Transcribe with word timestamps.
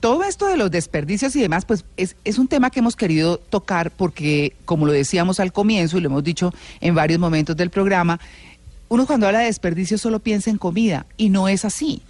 Todo 0.00 0.24
esto 0.24 0.46
de 0.46 0.56
los 0.56 0.70
desperdicios 0.70 1.34
y 1.36 1.40
demás, 1.40 1.64
pues 1.64 1.84
es, 1.96 2.16
es 2.24 2.38
un 2.38 2.48
tema 2.48 2.70
que 2.70 2.80
hemos 2.80 2.96
querido 2.96 3.38
tocar 3.38 3.90
porque, 3.90 4.54
como 4.64 4.86
lo 4.86 4.92
decíamos 4.92 5.40
al 5.40 5.52
comienzo 5.52 5.98
y 5.98 6.00
lo 6.00 6.08
hemos 6.08 6.24
dicho 6.24 6.52
en 6.80 6.94
varios 6.94 7.20
momentos 7.20 7.56
del 7.56 7.70
programa, 7.70 8.20
uno 8.88 9.06
cuando 9.06 9.26
habla 9.26 9.40
de 9.40 9.46
desperdicio 9.46 9.98
solo 9.98 10.20
piensa 10.20 10.50
en 10.50 10.58
comida 10.58 11.06
y 11.16 11.28
no 11.28 11.48
es 11.48 11.64
así. 11.64 12.02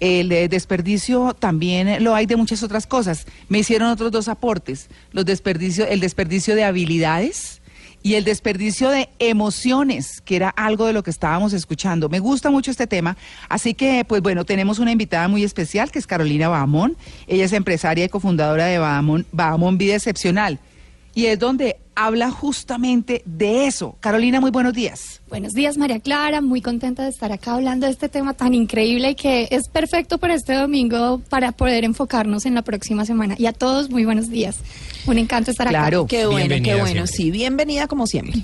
El 0.00 0.30
desperdicio 0.48 1.34
también 1.34 2.02
lo 2.02 2.14
hay 2.14 2.24
de 2.24 2.36
muchas 2.36 2.62
otras 2.62 2.86
cosas. 2.86 3.26
Me 3.50 3.58
hicieron 3.58 3.88
otros 3.88 4.10
dos 4.10 4.28
aportes. 4.28 4.88
Los 5.12 5.26
desperdicios, 5.26 5.88
el 5.90 6.00
desperdicio 6.00 6.54
de 6.54 6.64
habilidades 6.64 7.59
y 8.02 8.14
el 8.14 8.24
desperdicio 8.24 8.90
de 8.90 9.08
emociones, 9.18 10.20
que 10.22 10.36
era 10.36 10.48
algo 10.48 10.86
de 10.86 10.92
lo 10.92 11.02
que 11.02 11.10
estábamos 11.10 11.52
escuchando. 11.52 12.08
Me 12.08 12.18
gusta 12.18 12.50
mucho 12.50 12.70
este 12.70 12.86
tema, 12.86 13.16
así 13.48 13.74
que, 13.74 14.04
pues 14.06 14.22
bueno, 14.22 14.44
tenemos 14.44 14.78
una 14.78 14.92
invitada 14.92 15.28
muy 15.28 15.44
especial 15.44 15.90
que 15.90 15.98
es 15.98 16.06
Carolina 16.06 16.48
Bahamón. 16.48 16.96
Ella 17.26 17.44
es 17.44 17.52
empresaria 17.52 18.04
y 18.04 18.08
cofundadora 18.08 18.66
de 18.66 18.78
Bahamón, 18.78 19.26
Bahamón 19.32 19.78
Vida 19.78 19.96
Excepcional. 19.96 20.58
Y 21.20 21.26
es 21.26 21.38
donde 21.38 21.76
habla 21.94 22.30
justamente 22.30 23.20
de 23.26 23.66
eso. 23.66 23.94
Carolina, 24.00 24.40
muy 24.40 24.50
buenos 24.50 24.72
días. 24.72 25.20
Buenos 25.28 25.52
días, 25.52 25.76
María 25.76 26.00
Clara. 26.00 26.40
Muy 26.40 26.62
contenta 26.62 27.02
de 27.02 27.10
estar 27.10 27.30
acá 27.30 27.56
hablando 27.56 27.84
de 27.84 27.92
este 27.92 28.08
tema 28.08 28.32
tan 28.32 28.54
increíble 28.54 29.14
que 29.16 29.46
es 29.50 29.68
perfecto 29.68 30.16
para 30.16 30.32
este 30.32 30.54
domingo 30.54 31.20
para 31.28 31.52
poder 31.52 31.84
enfocarnos 31.84 32.46
en 32.46 32.54
la 32.54 32.62
próxima 32.62 33.04
semana. 33.04 33.34
Y 33.36 33.44
a 33.44 33.52
todos, 33.52 33.90
muy 33.90 34.06
buenos 34.06 34.30
días. 34.30 34.60
Un 35.06 35.18
encanto 35.18 35.50
estar 35.50 35.68
acá. 35.68 35.76
Claro. 35.76 36.06
Qué 36.06 36.24
bueno, 36.24 36.38
Bienvenida 36.48 36.74
qué 36.76 36.80
bueno. 36.80 37.06
siempre. 37.06 37.12
Sí, 37.12 37.30
bienvenida 37.30 37.86
como 37.86 38.06
siempre. 38.06 38.42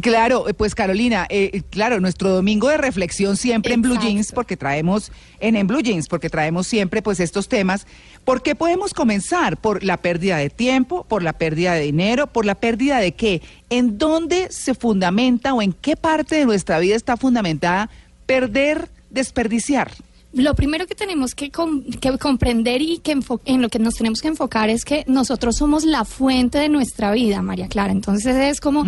Claro, 0.00 0.48
eh, 0.48 0.54
pues 0.54 0.74
Carolina, 0.74 1.26
eh, 1.30 1.62
claro, 1.70 2.00
nuestro 2.00 2.30
domingo 2.30 2.68
de 2.68 2.76
reflexión 2.76 3.36
siempre 3.36 3.72
en 3.72 3.82
Blue. 3.82 3.98
Jeans, 3.98 4.32
porque 4.32 4.56
traemos, 4.56 5.10
en, 5.40 5.56
en 5.56 5.66
Blue 5.66 5.80
Jeans, 5.80 6.08
porque 6.08 6.28
traemos 6.28 6.66
siempre 6.66 7.00
pues 7.00 7.18
estos 7.18 7.48
temas. 7.48 7.86
¿Por 8.24 8.42
qué 8.42 8.54
podemos 8.54 8.92
comenzar? 8.92 9.56
Por 9.56 9.82
la 9.82 9.96
pérdida 9.96 10.36
de 10.36 10.50
tiempo, 10.50 11.04
por 11.04 11.22
la 11.22 11.32
pérdida 11.32 11.74
de 11.74 11.82
dinero, 11.82 12.26
por 12.26 12.44
la 12.44 12.54
pérdida 12.54 12.98
de 12.98 13.12
qué? 13.12 13.40
¿En 13.70 13.96
dónde 13.96 14.48
se 14.50 14.74
fundamenta 14.74 15.54
o 15.54 15.62
en 15.62 15.72
qué 15.72 15.96
parte 15.96 16.36
de 16.36 16.44
nuestra 16.44 16.78
vida 16.78 16.94
está 16.94 17.16
fundamentada 17.16 17.88
perder, 18.26 18.90
desperdiciar? 19.10 19.92
Lo 20.32 20.54
primero 20.54 20.86
que 20.86 20.94
tenemos 20.94 21.34
que, 21.34 21.50
com- 21.50 21.82
que 21.84 22.18
comprender 22.18 22.82
y 22.82 22.98
que 22.98 23.16
en 23.46 23.62
lo 23.62 23.68
que 23.70 23.78
nos 23.78 23.94
tenemos 23.94 24.20
que 24.20 24.28
enfocar 24.28 24.68
es 24.68 24.84
que 24.84 25.04
nosotros 25.06 25.56
somos 25.56 25.84
la 25.84 26.04
fuente 26.04 26.58
de 26.58 26.68
nuestra 26.68 27.10
vida, 27.12 27.40
María 27.40 27.68
Clara. 27.68 27.90
Entonces 27.92 28.36
es 28.36 28.60
como 28.60 28.84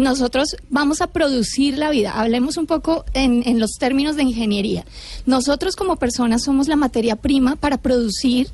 nosotros 0.00 0.56
vamos 0.70 1.00
a 1.00 1.06
producir 1.08 1.78
la 1.78 1.90
vida. 1.90 2.12
Hablemos 2.18 2.56
un 2.56 2.66
poco 2.66 3.04
en, 3.14 3.42
en 3.46 3.60
los 3.60 3.72
términos 3.78 4.16
de 4.16 4.24
ingeniería. 4.24 4.84
Nosotros 5.24 5.76
como 5.76 5.96
personas 5.96 6.42
somos 6.42 6.66
la 6.66 6.76
materia 6.76 7.14
prima 7.16 7.54
para 7.54 7.78
producir 7.78 8.48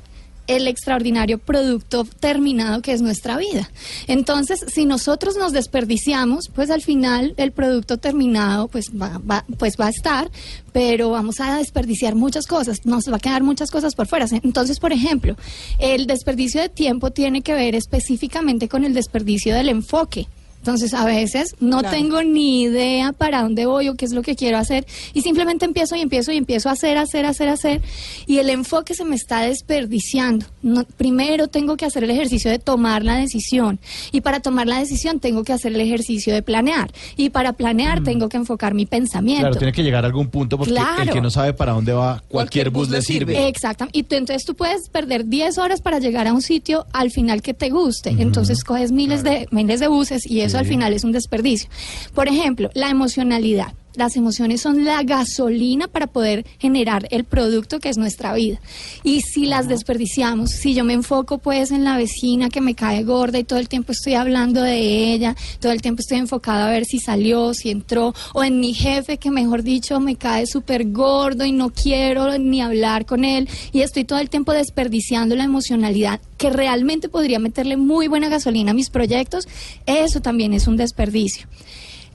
el 0.47 0.67
extraordinario 0.67 1.37
producto 1.39 2.05
terminado 2.19 2.81
que 2.81 2.91
es 2.93 3.01
nuestra 3.01 3.37
vida. 3.37 3.69
Entonces, 4.07 4.63
si 4.73 4.85
nosotros 4.85 5.35
nos 5.37 5.51
desperdiciamos, 5.53 6.49
pues 6.53 6.69
al 6.69 6.81
final 6.81 7.33
el 7.37 7.51
producto 7.51 7.97
terminado 7.97 8.67
pues 8.67 8.91
va, 8.91 9.19
va- 9.19 9.45
pues 9.57 9.75
va 9.79 9.87
a 9.87 9.89
estar, 9.89 10.29
pero 10.71 11.09
vamos 11.09 11.39
a 11.39 11.57
desperdiciar 11.57 12.15
muchas 12.15 12.45
cosas, 12.47 12.85
nos 12.85 13.11
va 13.11 13.17
a 13.17 13.19
quedar 13.19 13.43
muchas 13.43 13.71
cosas 13.71 13.95
por 13.95 14.07
fuera. 14.07 14.25
Entonces, 14.43 14.79
por 14.79 14.91
ejemplo, 14.93 15.35
el 15.79 16.05
desperdicio 16.07 16.61
de 16.61 16.69
tiempo 16.69 17.11
tiene 17.11 17.41
que 17.41 17.53
ver 17.53 17.75
específicamente 17.75 18.67
con 18.69 18.83
el 18.85 18.93
desperdicio 18.93 19.55
del 19.55 19.69
enfoque. 19.69 20.27
Entonces, 20.65 20.95
a 20.95 21.05
veces 21.05 21.55
no 21.59 21.81
Claro. 21.81 21.95
tengo 21.95 22.23
ni 22.23 22.63
idea 22.63 23.11
para 23.11 23.43
dónde 23.43 23.67
voy 23.67 23.87
o 23.87 23.93
qué 23.93 24.05
es 24.05 24.13
lo 24.13 24.23
que 24.23 24.35
quiero 24.35 24.57
hacer 24.57 24.83
y 25.13 25.21
simplemente 25.21 25.63
empiezo 25.63 25.95
y 25.95 26.01
empiezo 26.01 26.31
y 26.31 26.37
empiezo 26.37 26.69
a 26.69 26.71
hacer, 26.71 26.97
hacer, 26.97 27.23
hacer, 27.27 27.49
hacer 27.49 27.81
y 28.25 28.39
el 28.39 28.49
enfoque 28.49 28.95
se 28.95 29.05
me 29.05 29.15
está 29.15 29.41
desperdiciando. 29.41 30.47
No- 30.63 30.83
primero 30.97 31.49
tengo 31.49 31.77
que 31.77 31.85
hacer 31.85 32.03
el 32.03 32.09
ejercicio 32.09 32.49
de 32.49 32.57
tomar 32.57 33.03
la 33.03 33.15
decisión 33.17 33.79
y 34.11 34.21
para 34.21 34.39
tomar 34.39 34.65
la 34.65 34.79
decisión 34.79 35.19
tengo 35.19 35.43
que 35.43 35.53
hacer 35.53 35.71
el 35.71 35.81
ejercicio 35.81 36.33
de 36.33 36.41
planear 36.41 36.91
y 37.15 37.29
para 37.29 37.53
planear 37.53 38.01
tengo 38.03 38.27
que 38.27 38.37
enfocar 38.37 38.73
mi 38.73 38.87
pensamiento. 38.87 39.41
Claro, 39.41 39.55
tiene 39.57 39.71
que 39.71 39.83
llegar 39.83 40.03
a 40.03 40.07
algún 40.07 40.29
punto 40.29 40.57
porque 40.57 40.73
Claro. 40.73 41.03
el 41.03 41.11
que 41.11 41.21
no 41.21 41.29
sabe 41.29 41.53
para 41.53 41.73
dónde 41.73 41.93
va, 41.93 42.23
cualquier, 42.27 42.71
bus 42.71 42.89
le 42.89 43.03
sirve. 43.03 43.47
Exactamente. 43.47 43.99
Y 43.99 44.01
tú- 44.01 44.15
entonces 44.15 44.45
tú 44.45 44.55
puedes 44.55 44.89
perder 44.89 45.27
10 45.27 45.59
horas 45.59 45.81
para 45.81 45.99
llegar 45.99 46.25
a 46.27 46.33
un 46.33 46.41
sitio 46.41 46.87
al 46.91 47.11
final 47.11 47.43
que 47.43 47.53
te 47.53 47.69
guste. 47.69 48.15
Entonces 48.17 48.63
coges 48.63 48.91
miles 48.91 49.21
de 49.23 49.47
miles 49.51 49.79
de 49.79 49.87
buses 49.87 50.25
y 50.25 50.41
eso 50.41 50.54
al 50.57 50.65
final 50.65 50.93
es 50.93 51.03
un 51.03 51.11
desperdicio. 51.11 51.69
Por 52.13 52.27
ejemplo, 52.27 52.69
la 52.73 52.89
emocionalidad. 52.89 53.73
Las 53.97 54.15
emociones 54.15 54.61
son 54.61 54.83
la 54.83 55.03
gasolina 55.03 55.87
para 55.87 56.07
poder 56.07 56.45
generar 56.59 57.07
el 57.11 57.23
producto 57.23 57.79
que 57.79 57.89
es 57.89 57.97
nuestra 57.97 58.33
vida. 58.33 58.59
Y 59.03 59.21
si 59.21 59.45
las 59.45 59.67
desperdiciamos, 59.67 60.51
si 60.51 60.73
yo 60.73 60.83
me 60.83 60.93
enfoco 60.93 61.37
pues 61.37 61.71
en 61.71 61.83
la 61.83 61.97
vecina 61.97 62.49
que 62.49 62.61
me 62.61 62.75
cae 62.75 63.03
gorda 63.03 63.39
y 63.39 63.43
todo 63.43 63.59
el 63.59 63.69
tiempo 63.69 63.91
estoy 63.91 64.15
hablando 64.15 64.61
de 64.61 65.13
ella, 65.13 65.35
todo 65.59 65.71
el 65.71 65.81
tiempo 65.81 66.01
estoy 66.01 66.17
enfocada 66.17 66.67
a 66.67 66.71
ver 66.71 66.85
si 66.85 66.99
salió, 66.99 67.53
si 67.53 67.69
entró, 67.69 68.13
o 68.33 68.43
en 68.43 68.59
mi 68.59 68.73
jefe 68.73 69.17
que 69.17 69.31
mejor 69.31 69.63
dicho 69.63 69.99
me 69.99 70.15
cae 70.15 70.45
súper 70.45 70.91
gordo 70.91 71.45
y 71.45 71.51
no 71.51 71.69
quiero 71.71 72.37
ni 72.37 72.61
hablar 72.61 73.05
con 73.05 73.23
él 73.23 73.49
y 73.71 73.81
estoy 73.81 74.03
todo 74.03 74.19
el 74.19 74.29
tiempo 74.29 74.53
desperdiciando 74.53 75.35
la 75.35 75.43
emocionalidad 75.43 76.19
que 76.37 76.49
realmente 76.49 77.09
podría 77.09 77.39
meterle 77.39 77.77
muy 77.77 78.07
buena 78.07 78.29
gasolina 78.29 78.71
a 78.71 78.73
mis 78.73 78.89
proyectos, 78.89 79.47
eso 79.85 80.21
también 80.21 80.53
es 80.53 80.67
un 80.67 80.77
desperdicio. 80.77 81.47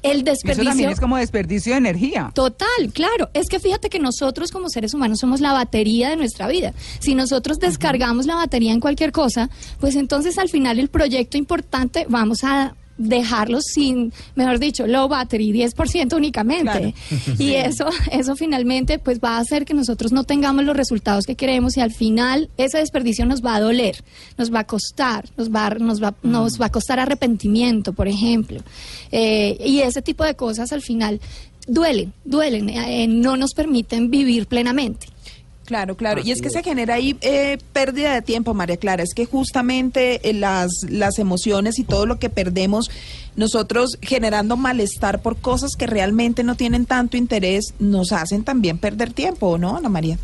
El 0.02 0.18
Eso 0.18 0.24
desperdicio... 0.24 0.70
también 0.70 0.90
es 0.90 1.00
como 1.00 1.16
desperdicio 1.16 1.72
de 1.72 1.78
energía. 1.78 2.30
Total, 2.34 2.68
claro. 2.92 3.30
Es 3.34 3.48
que 3.48 3.60
fíjate 3.60 3.90
que 3.90 3.98
nosotros 3.98 4.50
como 4.50 4.68
seres 4.68 4.94
humanos 4.94 5.20
somos 5.20 5.40
la 5.40 5.52
batería 5.52 6.10
de 6.10 6.16
nuestra 6.16 6.48
vida. 6.48 6.72
Si 6.98 7.14
nosotros 7.14 7.58
descargamos 7.58 8.26
la 8.26 8.36
batería 8.36 8.72
en 8.72 8.80
cualquier 8.80 9.12
cosa, 9.12 9.50
pues 9.78 9.96
entonces 9.96 10.38
al 10.38 10.48
final 10.48 10.78
el 10.78 10.88
proyecto 10.88 11.36
importante 11.36 12.06
vamos 12.08 12.44
a 12.44 12.74
dejarlo 13.02 13.60
sin, 13.62 14.12
mejor 14.34 14.58
dicho, 14.58 14.86
low 14.86 15.08
battery, 15.08 15.52
10% 15.52 16.14
únicamente. 16.14 16.94
Y 17.38 17.54
eso, 17.54 17.86
eso 18.12 18.36
finalmente 18.36 18.98
pues 18.98 19.18
va 19.20 19.36
a 19.36 19.40
hacer 19.40 19.64
que 19.64 19.72
nosotros 19.74 20.12
no 20.12 20.24
tengamos 20.24 20.64
los 20.64 20.76
resultados 20.76 21.24
que 21.24 21.34
queremos 21.34 21.76
y 21.76 21.80
al 21.80 21.92
final 21.92 22.50
ese 22.58 22.78
desperdicio 22.78 23.24
nos 23.24 23.42
va 23.44 23.54
a 23.56 23.60
doler, 23.60 24.04
nos 24.36 24.52
va 24.52 24.60
a 24.60 24.66
costar, 24.66 25.24
nos 25.36 25.50
va, 25.50 25.66
a- 25.68 25.74
nos 25.76 26.02
va, 26.02 26.14
nos 26.22 26.60
va 26.60 26.66
a 26.66 26.70
costar 26.70 26.98
arrepentimiento, 27.00 27.92
por 27.94 28.06
ejemplo. 28.08 28.60
Eh, 29.10 29.56
y 29.64 29.80
ese 29.80 30.02
tipo 30.02 30.24
de 30.24 30.34
cosas 30.34 30.70
al 30.72 30.82
final 30.82 31.20
duelen, 31.66 32.12
duelen, 32.24 32.68
eh, 32.68 33.06
no 33.08 33.36
nos 33.36 33.54
permiten 33.54 34.10
vivir 34.10 34.46
plenamente. 34.46 35.06
Claro, 35.70 35.96
claro. 35.96 36.20
y 36.24 36.32
es 36.32 36.42
que 36.42 36.50
se 36.50 36.64
genera 36.64 36.94
ahí 36.94 37.16
eh, 37.20 37.56
pérdida 37.72 38.12
de 38.12 38.22
tiempo, 38.22 38.54
María 38.54 38.76
Clara. 38.76 39.04
Es 39.04 39.14
que 39.14 39.24
justamente 39.24 40.28
eh, 40.28 40.32
las, 40.32 40.72
las 40.88 41.20
emociones 41.20 41.78
y 41.78 41.84
todo 41.84 42.06
lo 42.06 42.18
que 42.18 42.28
perdemos, 42.28 42.90
nosotros 43.36 43.96
generando 44.02 44.56
malestar 44.56 45.22
por 45.22 45.36
cosas 45.36 45.76
que 45.78 45.86
realmente 45.86 46.42
no 46.42 46.56
tienen 46.56 46.86
tanto 46.86 47.16
interés, 47.16 47.72
nos 47.78 48.10
hacen 48.10 48.42
también 48.42 48.78
perder 48.78 49.12
tiempo, 49.12 49.58
¿no, 49.58 49.76
Ana 49.76 49.88
María? 49.88 50.18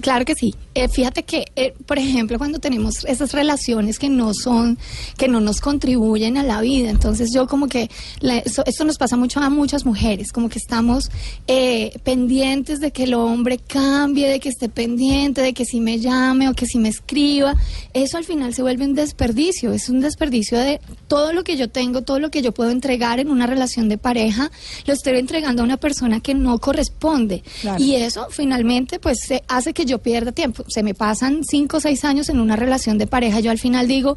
Claro 0.00 0.24
que 0.24 0.34
sí. 0.34 0.54
Eh, 0.74 0.88
fíjate 0.88 1.22
que, 1.22 1.44
eh, 1.54 1.72
por 1.86 1.98
ejemplo, 1.98 2.36
cuando 2.38 2.58
tenemos 2.58 3.04
esas 3.04 3.32
relaciones 3.32 3.98
que 3.98 4.08
no 4.08 4.34
son, 4.34 4.76
que 5.16 5.28
no 5.28 5.40
nos 5.40 5.60
contribuyen 5.60 6.36
a 6.36 6.42
la 6.42 6.60
vida, 6.60 6.90
entonces 6.90 7.30
yo 7.32 7.46
como 7.46 7.68
que, 7.68 7.88
la- 8.20 8.38
eso- 8.38 8.64
esto 8.66 8.84
nos 8.84 8.98
pasa 8.98 9.16
mucho 9.16 9.38
a 9.40 9.50
muchas 9.50 9.84
mujeres, 9.86 10.32
como 10.32 10.48
que 10.48 10.58
estamos 10.58 11.10
eh, 11.46 11.92
pendientes 12.02 12.80
de 12.80 12.90
que 12.90 13.04
el 13.04 13.14
hombre 13.14 13.58
cambie, 13.58 14.28
de 14.28 14.40
que 14.40 14.48
esté 14.48 14.68
pendiente, 14.68 15.42
de 15.42 15.52
que 15.52 15.64
si 15.64 15.80
me 15.80 15.98
llame 16.00 16.48
o 16.48 16.54
que 16.54 16.66
si 16.66 16.78
me 16.78 16.88
escriba, 16.88 17.54
eso 17.92 18.16
al 18.16 18.24
final 18.24 18.52
se 18.54 18.62
vuelve 18.62 18.84
un 18.84 18.94
desperdicio, 18.94 19.72
es 19.72 19.88
un 19.88 20.00
desperdicio 20.00 20.58
de 20.58 20.80
todo 21.06 21.32
lo 21.32 21.44
que 21.44 21.56
yo 21.56 21.68
tengo, 21.68 22.02
todo 22.02 22.18
lo 22.18 22.30
que 22.30 22.42
yo 22.42 22.52
puedo 22.52 22.70
entregar 22.70 23.20
en 23.20 23.30
una 23.30 23.46
relación 23.46 23.88
de 23.88 23.98
pareja, 23.98 24.50
lo 24.86 24.92
estoy 24.94 25.18
entregando 25.18 25.62
a 25.62 25.64
una 25.64 25.76
persona 25.76 26.20
que 26.20 26.34
no 26.34 26.58
corresponde. 26.58 27.42
Claro. 27.60 27.82
Y 27.82 27.94
eso 27.94 28.26
finalmente 28.30 28.98
pues 28.98 29.18
se 29.24 29.44
hace 29.48 29.72
que 29.72 29.84
yo 29.84 29.98
pierda 29.98 30.32
tiempo. 30.32 30.63
Se 30.66 30.82
me 30.82 30.94
pasan 30.94 31.42
cinco 31.44 31.76
o 31.76 31.80
seis 31.80 32.04
años 32.04 32.28
en 32.28 32.40
una 32.40 32.56
relación 32.56 32.98
de 32.98 33.06
pareja. 33.06 33.40
Yo 33.40 33.50
al 33.50 33.58
final 33.58 33.86
digo, 33.88 34.16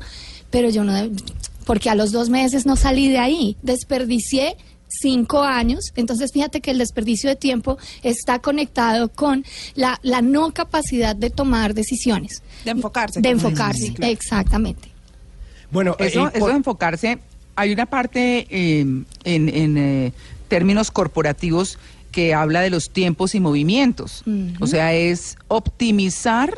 pero 0.49 0.69
yo 0.69 0.83
no, 0.83 0.93
porque 1.65 1.89
a 1.89 1.95
los 1.95 2.11
dos 2.11 2.29
meses 2.29 2.65
no 2.65 2.75
salí 2.75 3.09
de 3.09 3.19
ahí. 3.19 3.57
Desperdicié 3.63 4.55
cinco 4.87 5.41
años. 5.43 5.91
Entonces, 5.95 6.31
fíjate 6.31 6.61
que 6.61 6.71
el 6.71 6.77
desperdicio 6.77 7.29
de 7.29 7.35
tiempo 7.35 7.77
está 8.03 8.39
conectado 8.39 9.09
con 9.09 9.43
la, 9.75 9.99
la 10.03 10.21
no 10.21 10.53
capacidad 10.53 11.15
de 11.15 11.29
tomar 11.29 11.73
decisiones. 11.73 12.41
De 12.63 12.71
enfocarse. 12.71 13.19
De 13.21 13.29
enfocarse, 13.29 13.87
sí, 13.87 13.93
claro. 13.93 14.13
exactamente. 14.13 14.89
Bueno, 15.71 15.95
Eso, 15.99 16.27
eh, 16.27 16.31
eso 16.33 16.39
por- 16.39 16.51
de 16.51 16.55
enfocarse, 16.57 17.19
hay 17.55 17.73
una 17.73 17.85
parte 17.85 18.47
eh, 18.49 18.79
en, 18.79 19.05
en, 19.49 19.77
eh, 19.77 20.13
términos 20.47 20.91
corporativos 20.91 21.77
que 22.17 22.33
habla 22.33 22.61
de 22.61 22.71
los 22.71 22.89
tiempos 22.89 23.35
y 23.35 23.39
movimientos. 23.39 24.23
O 24.59 24.65
sea, 24.65 24.91
es 24.91 25.37
optimizar 25.49 26.57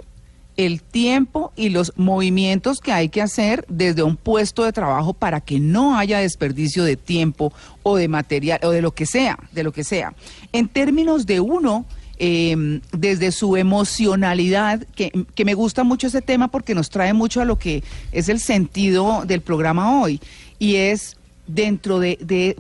el 0.56 0.82
tiempo 0.82 1.52
y 1.58 1.68
los 1.68 1.92
movimientos 1.98 2.80
que 2.80 2.94
hay 2.94 3.10
que 3.10 3.22
hacer 3.22 3.66
desde 3.68 4.02
un 4.02 4.16
puesto 4.16 4.64
de 4.64 4.72
trabajo 4.72 5.14
para 5.14 5.42
que 5.42 5.60
no 5.60 5.98
haya 5.98 6.20
desperdicio 6.20 6.86
de 6.86 6.96
tiempo 6.96 7.52
o 7.84 7.98
de 7.98 8.08
material 8.08 8.62
o 8.64 8.70
de 8.70 8.82
lo 8.82 8.92
que 8.92 9.06
sea, 9.06 9.38
de 9.52 9.64
lo 9.64 9.74
que 9.74 9.84
sea. 9.84 10.14
En 10.54 10.70
términos 10.70 11.26
de 11.26 11.42
uno, 11.42 11.86
eh, 12.20 12.80
desde 12.94 13.34
su 13.34 13.58
emocionalidad, 13.58 14.88
que, 14.96 15.12
que 15.36 15.44
me 15.44 15.56
gusta 15.56 15.84
mucho 15.84 16.08
ese 16.08 16.22
tema 16.22 16.48
porque 16.48 16.74
nos 16.74 16.90
trae 16.90 17.12
mucho 17.12 17.42
a 17.42 17.46
lo 17.46 17.60
que 17.60 17.84
es 18.14 18.30
el 18.30 18.40
sentido 18.40 19.26
del 19.26 19.42
programa 19.42 20.00
hoy, 20.00 20.22
y 20.58 20.76
es 20.76 21.18
dentro 21.48 22.00
de, 22.00 22.18
de 22.22 22.56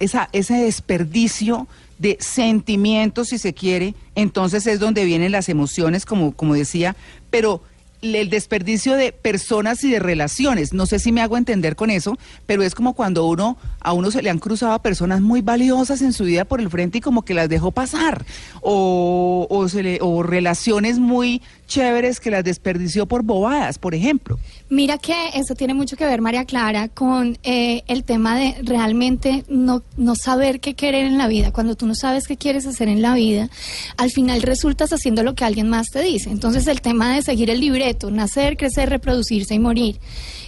esa, 0.00 0.28
ese 0.32 0.54
desperdicio 0.54 1.66
de 1.98 2.16
sentimientos, 2.20 3.28
si 3.28 3.38
se 3.38 3.54
quiere, 3.54 3.94
entonces 4.14 4.66
es 4.66 4.80
donde 4.80 5.04
vienen 5.04 5.32
las 5.32 5.48
emociones, 5.48 6.04
como, 6.06 6.32
como 6.32 6.54
decía, 6.54 6.96
pero 7.30 7.62
el 8.00 8.30
desperdicio 8.30 8.94
de 8.94 9.10
personas 9.10 9.82
y 9.82 9.90
de 9.90 9.98
relaciones, 9.98 10.72
no 10.72 10.86
sé 10.86 11.00
si 11.00 11.10
me 11.10 11.20
hago 11.20 11.36
entender 11.36 11.74
con 11.74 11.90
eso, 11.90 12.16
pero 12.46 12.62
es 12.62 12.76
como 12.76 12.94
cuando 12.94 13.26
uno 13.26 13.56
a 13.80 13.92
uno 13.92 14.12
se 14.12 14.22
le 14.22 14.30
han 14.30 14.38
cruzado 14.38 14.72
a 14.72 14.82
personas 14.82 15.20
muy 15.20 15.40
valiosas 15.40 16.00
en 16.02 16.12
su 16.12 16.22
vida 16.22 16.44
por 16.44 16.60
el 16.60 16.70
frente 16.70 16.98
y 16.98 17.00
como 17.00 17.22
que 17.24 17.34
las 17.34 17.48
dejó 17.48 17.72
pasar, 17.72 18.24
o, 18.60 19.48
o, 19.50 19.68
se 19.68 19.82
le- 19.82 19.98
o 20.00 20.22
relaciones 20.22 21.00
muy 21.00 21.42
chéveres 21.68 22.18
que 22.18 22.30
las 22.32 22.42
desperdició 22.42 23.06
por 23.06 23.22
bobadas, 23.22 23.78
por 23.78 23.94
ejemplo. 23.94 24.38
Mira 24.70 24.98
que 24.98 25.14
eso 25.34 25.54
tiene 25.54 25.74
mucho 25.74 25.96
que 25.96 26.04
ver, 26.04 26.20
María 26.20 26.44
Clara, 26.44 26.88
con 26.88 27.38
eh, 27.44 27.84
el 27.86 28.02
tema 28.02 28.36
de 28.36 28.56
realmente 28.64 29.44
no, 29.48 29.82
no 29.96 30.16
saber 30.16 30.58
qué 30.58 30.74
querer 30.74 31.06
en 31.06 31.18
la 31.18 31.28
vida. 31.28 31.52
Cuando 31.52 31.76
tú 31.76 31.86
no 31.86 31.94
sabes 31.94 32.26
qué 32.26 32.36
quieres 32.36 32.66
hacer 32.66 32.88
en 32.88 33.02
la 33.02 33.14
vida, 33.14 33.48
al 33.96 34.10
final 34.10 34.42
resultas 34.42 34.92
haciendo 34.92 35.22
lo 35.22 35.34
que 35.34 35.44
alguien 35.44 35.68
más 35.68 35.88
te 35.90 36.02
dice. 36.02 36.30
Entonces 36.30 36.66
el 36.66 36.80
tema 36.80 37.14
de 37.14 37.22
seguir 37.22 37.50
el 37.50 37.60
libreto, 37.60 38.10
nacer, 38.10 38.56
crecer, 38.56 38.90
reproducirse 38.90 39.54
y 39.54 39.58
morir. 39.58 40.00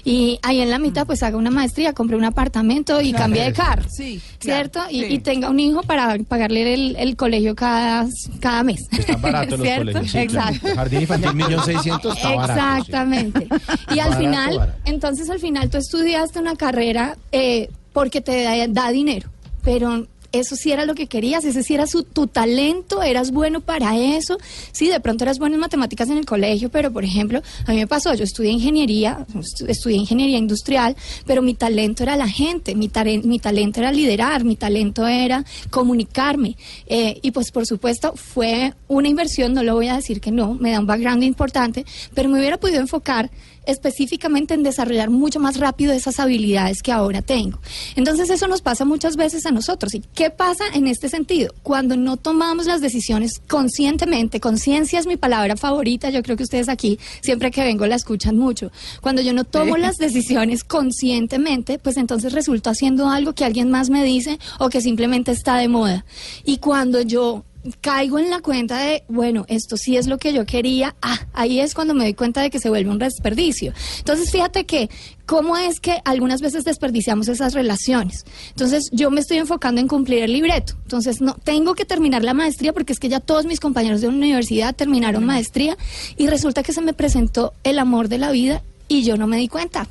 Y 0.05 0.39
ahí 0.43 0.61
en 0.61 0.71
la 0.71 0.79
mitad 0.79 1.07
pues 1.07 1.23
haga 1.23 1.37
una 1.37 1.51
maestría, 1.51 1.93
compre 1.93 2.17
un 2.17 2.25
apartamento 2.25 3.01
y 3.03 3.13
cambie 3.13 3.43
de 3.43 3.53
carro. 3.53 3.85
Sí, 3.91 4.21
¿Cierto? 4.41 4.81
claro, 4.81 4.91
y, 4.91 5.01
sí. 5.01 5.07
y 5.11 5.19
tenga 5.19 5.51
un 5.51 5.61
hijo 5.61 5.83
para 5.83 6.17
pagarle 6.21 6.73
el, 6.73 6.97
el 6.97 7.17
colegio 7.17 7.55
cada, 7.55 8.07
cada 8.41 8.63
mes. 8.63 8.89
Están 8.91 9.21
baratos 9.21 9.59
los 9.59 9.69
¿Cierto? 9.69 9.93
colegios. 9.93 10.11
sí, 10.11 10.27
claro. 10.27 10.55
Exacto. 10.57 10.77
Jardín 10.77 11.07
infantil, 11.17 11.35
millón 11.47 11.65
seiscientos, 11.65 12.17
está 12.17 12.35
barato. 12.35 12.61
sí. 12.61 12.67
Exactamente. 12.81 13.49
Y 13.95 13.99
al 13.99 14.11
Barato, 14.11 14.19
final, 14.19 14.57
barato. 14.59 14.79
entonces 14.85 15.31
al 15.31 15.39
final 15.41 15.71
tú 15.71 15.79
estudiaste 15.79 16.39
una 16.39 16.57
carrera 16.57 17.17
eh, 17.33 17.69
porque 17.93 18.21
te 18.21 18.43
da, 18.45 18.67
da 18.69 18.91
dinero, 18.91 19.29
pero 19.63 20.07
eso 20.33 20.55
sí 20.57 20.71
era 20.73 20.85
lo 20.85 20.95
que 20.95 21.07
querías, 21.07 21.45
ese 21.45 21.63
sí 21.63 21.75
era 21.75 21.87
su, 21.87 22.05
tu 22.05 22.27
talento, 22.27 23.03
eras 23.03 23.31
bueno 23.33 23.61
para 23.61 23.97
eso. 23.99 24.39
Sí, 24.73 24.89
de 24.89 25.01
pronto 25.01 25.25
eras 25.25 25.39
bueno 25.39 25.55
en 25.57 25.61
matemáticas 25.61 26.09
en 26.09 26.19
el 26.19 26.27
colegio, 26.27 26.69
pero 26.71 26.93
por 26.93 27.05
ejemplo, 27.05 27.43
a 27.67 27.73
mí 27.73 27.79
me 27.79 27.87
pasó, 27.87 28.15
yo 28.15 28.25
estudié 28.25 28.51
ingeniería, 28.51 29.27
estu- 29.35 29.69
estudié 29.69 29.97
ingeniería 29.97 30.39
industrial, 30.39 30.95
pero 31.27 31.43
mi 31.43 31.55
talento 31.55 32.03
era 32.03 32.17
la 32.17 32.29
gente, 32.29 32.75
mi, 32.75 32.89
talento 32.89 33.81
era 33.81 33.93
liderar, 33.93 34.45
mi 34.45 34.57
talento 34.57 35.07
era 35.07 35.45
comunicarme. 35.71 36.57
Eh, 36.87 37.19
y 37.23 37.31
pues 37.33 37.51
por 37.51 37.67
supuesto 37.67 38.13
fue 38.17 38.75
una 38.89 39.09
inversión, 39.09 39.53
no 39.55 39.63
lo 39.63 39.75
voy 39.75 39.89
a 39.89 39.97
decir 39.97 40.21
que 40.21 40.31
no, 40.31 40.55
me 40.55 40.73
da 40.73 40.81
un 40.81 40.87
background 40.87 41.23
importante, 41.25 41.85
pero 42.15 42.29
me 42.29 42.39
hubiera 42.39 42.59
podido 42.59 42.81
enfocar 42.81 43.31
específicamente 43.67 44.55
en 44.55 44.63
desarrollar 44.63 45.11
mucho 45.11 45.39
más 45.39 45.57
rápido 45.59 45.93
esas 45.93 46.19
habilidades 46.19 46.83
que 46.83 46.93
ahora 46.93 47.23
tengo. 47.23 47.61
Entonces 47.95 48.29
eso 48.31 48.49
nos 48.49 48.63
pasa 48.63 48.85
muchas 48.85 49.17
veces 49.17 49.47
a 49.47 49.51
nosotros. 49.53 49.95
¿Y 49.95 50.01
qué 50.21 50.29
pasa 50.29 50.65
en 50.75 50.87
este 50.87 51.09
sentido? 51.09 51.55
Cuando 51.63 51.97
no 51.97 52.19
tomamos 52.19 52.67
las 52.67 52.83
decisiones 52.83 53.41
conscientemente, 53.49 54.39
conciencia 54.39 54.99
es 54.99 55.07
mi 55.07 55.17
palabra 55.17 55.57
favorita, 55.57 56.11
yo 56.11 56.23
creo 56.23 56.37
que 56.37 56.43
ustedes 56.43 56.69
aquí 56.69 56.99
siempre 57.23 57.51
que 57.51 57.65
vengo 57.65 57.87
la 57.87 57.95
escuchan 57.95 58.37
mucho. 58.37 58.71
Cuando 59.01 59.23
yo 59.23 59.33
no 59.33 59.45
tomo 59.45 59.79
las 59.79 59.97
decisiones 59.97 60.63
conscientemente, 60.63 61.79
pues 61.79 61.97
entonces 61.97 62.35
resulto 62.35 62.69
haciendo 62.69 63.09
algo 63.09 63.33
que 63.33 63.47
alguien 63.47 63.71
más 63.71 63.89
me 63.89 64.05
dice 64.05 64.39
o 64.59 64.69
que 64.69 64.83
simplemente 64.83 65.33
está 65.33 65.57
de 65.57 65.69
moda. 65.69 66.05
Y 66.45 66.59
cuando 66.59 67.01
yo 67.01 67.43
caigo 67.81 68.19
en 68.19 68.31
la 68.31 68.41
cuenta 68.41 68.79
de, 68.79 69.05
bueno, 69.09 69.45
esto 69.49 69.77
sí 69.77 69.97
es 69.97 70.07
lo 70.07 70.19
que 70.19 70.33
yo 70.33 70.47
quería, 70.47 70.95
ah, 71.03 71.27
ahí 71.33 71.61
es 71.61 71.75
cuando 71.75 71.95
me 71.95 72.05
doy 72.05 72.15
cuenta 72.15 72.41
de 72.41 72.51
que 72.51 72.59
se 72.59 72.71
vuelve 72.71 72.91
un 72.91 72.99
desperdicio. 72.99 73.73
Entonces, 73.99 74.31
fíjate 74.31 74.65
que, 74.65 74.89
¿cómo 75.27 75.57
es 75.57 75.81
que 75.81 76.01
algunas 76.05 76.41
veces 76.41 76.65
desperdiciamos 76.65 77.29
esas 77.29 77.55
relaciones? 77.55 78.25
Entonces, 78.51 78.91
yo 78.93 79.11
me 79.11 79.21
estoy 79.21 79.39
enfocando 79.39 79.81
en 79.81 79.89
cumplir 79.89 80.23
el 80.23 80.33
libreto. 80.33 80.75
Entonces, 80.83 81.21
no, 81.21 81.35
tengo 81.35 81.75
que 81.75 81.85
terminar 81.85 82.25
la 82.25 82.35
maestría 82.35 82.73
porque 82.73 82.93
es 82.93 82.99
que 82.99 83.09
ya 83.09 83.21
todos 83.21 83.45
mis 83.45 83.61
compañeros 83.61 84.01
de 84.01 84.09
una 84.09 84.19
universidad 84.19 84.75
terminaron 84.75 85.25
maestría 85.25 85.77
y 86.17 86.27
resulta 86.29 86.63
que 86.63 86.73
se 86.73 86.81
me 86.81 86.95
presentó 86.95 87.53
el 87.65 87.79
amor 87.79 88.09
de 88.09 88.19
la 88.19 88.31
vida 88.31 88.63
y 88.89 89.03
yo 89.03 89.17
no 89.17 89.27
me 89.27 89.37
di 89.37 89.49
cuenta. 89.49 89.87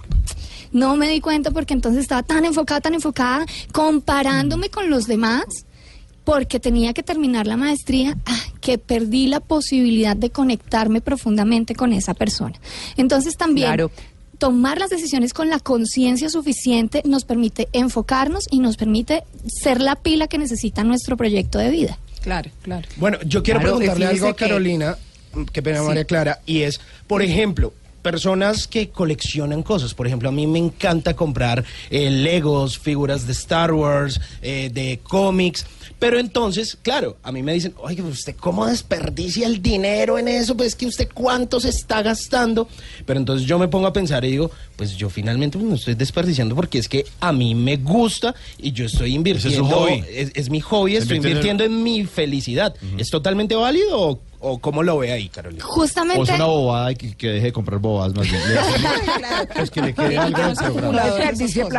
No 0.71 0.95
me 0.95 1.09
di 1.09 1.19
cuenta 1.19 1.49
porque 1.51 1.73
entonces 1.73 2.01
estaba 2.01 2.21
tan 2.21 2.45
enfocada, 2.45 2.81
tan 2.81 2.93
enfocada, 2.93 3.45
comparándome 3.71 4.69
con 4.69 4.89
los 4.89 5.07
demás 5.07 5.45
porque 6.23 6.59
tenía 6.59 6.93
que 6.93 7.03
terminar 7.03 7.47
la 7.47 7.57
maestría, 7.57 8.17
ah, 8.25 8.39
que 8.61 8.77
perdí 8.77 9.27
la 9.27 9.39
posibilidad 9.39 10.15
de 10.15 10.29
conectarme 10.29 11.01
profundamente 11.01 11.75
con 11.75 11.93
esa 11.93 12.13
persona. 12.13 12.59
Entonces 12.97 13.35
también 13.37 13.67
Claro. 13.67 13.91
tomar 14.37 14.77
las 14.79 14.89
decisiones 14.89 15.33
con 15.33 15.49
la 15.49 15.59
conciencia 15.59 16.29
suficiente 16.29 17.01
nos 17.05 17.25
permite 17.25 17.67
enfocarnos 17.73 18.45
y 18.51 18.59
nos 18.59 18.77
permite 18.77 19.23
ser 19.47 19.81
la 19.81 19.95
pila 19.95 20.27
que 20.27 20.37
necesita 20.37 20.83
nuestro 20.83 21.17
proyecto 21.17 21.57
de 21.57 21.69
vida. 21.71 21.97
Claro, 22.21 22.51
claro. 22.61 22.87
Bueno, 22.97 23.17
yo 23.25 23.41
quiero 23.43 23.59
Claro, 23.61 23.77
preguntarle 23.77 24.05
algo 24.07 24.27
a 24.27 24.35
que- 24.35 24.45
Carolina, 24.45 24.97
qué 25.53 25.61
pena 25.61 25.81
María 25.83 26.05
Clara, 26.05 26.39
y 26.45 26.61
es, 26.63 26.79
por 27.07 27.21
ejemplo, 27.21 27.73
personas 28.01 28.67
que 28.67 28.89
coleccionan 28.89 29.63
cosas. 29.63 29.93
Por 29.93 30.07
ejemplo, 30.07 30.29
a 30.29 30.31
mí 30.31 30.47
me 30.47 30.59
encanta 30.59 31.15
comprar 31.15 31.63
eh, 31.89 32.09
Legos, 32.09 32.77
figuras 32.79 33.25
de 33.27 33.33
Star 33.33 33.73
Wars, 33.73 34.19
eh, 34.41 34.69
de 34.73 34.99
cómics. 35.03 35.65
Pero 35.99 36.17
entonces, 36.17 36.77
claro, 36.81 37.17
a 37.23 37.31
mí 37.33 37.43
me 37.43 37.51
dicen, 37.53 37.73
oye, 37.77 38.01
¿usted 38.01 38.33
cómo 38.37 38.65
desperdicia 38.65 39.45
el 39.45 39.61
dinero 39.61 40.17
en 40.17 40.29
eso? 40.29 40.55
Pues 40.55 40.73
que 40.75 40.85
usted 40.85 41.09
cuánto 41.13 41.59
se 41.59 41.69
está 41.69 42.01
gastando. 42.01 42.69
Pero 43.05 43.19
entonces 43.19 43.45
yo 43.45 43.59
me 43.59 43.67
pongo 43.67 43.87
a 43.87 43.91
pensar 43.91 44.23
y 44.23 44.31
digo, 44.31 44.49
pues 44.77 44.95
yo 44.95 45.09
finalmente 45.09 45.57
pues, 45.57 45.69
no 45.69 45.75
estoy 45.75 45.95
desperdiciando 45.95 46.55
porque 46.55 46.77
es 46.79 46.87
que 46.87 47.05
a 47.19 47.33
mí 47.33 47.53
me 47.53 47.75
gusta 47.75 48.33
y 48.57 48.71
yo 48.71 48.85
estoy 48.85 49.13
invirtiendo. 49.13 49.65
hobby. 49.65 50.01
Es, 50.09 50.31
es 50.35 50.49
mi 50.49 50.61
hobby, 50.61 50.95
estoy 50.95 51.17
Invirtiendo 51.17 51.65
en- 51.65 51.71
invirtiendo 51.71 51.99
en 51.99 52.01
mi 52.01 52.05
felicidad. 52.05 52.73
¿Es 52.97 53.09
totalmente 53.09 53.55
válido 53.55 53.99
o, 53.99 54.21
o 54.39 54.59
cómo 54.59 54.83
lo 54.83 54.97
ve 54.97 55.11
ahí, 55.11 55.29
Carolina? 55.29 55.63
Justamente... 55.63 56.19
O 56.19 56.23
es 56.23 56.29
una 56.29 56.45
bobada 56.45 56.91
y 56.91 56.95
que, 56.95 57.15
que 57.15 57.27
deje 57.27 57.47
de 57.47 57.53
comprar 57.53 57.79
bobadas 57.79 58.15
más 58.15 58.29
bien. 58.29 58.41
Pues 59.55 59.71
que 59.71 59.81
le 59.81 59.93
quede 59.93 60.17
algo 60.17 60.37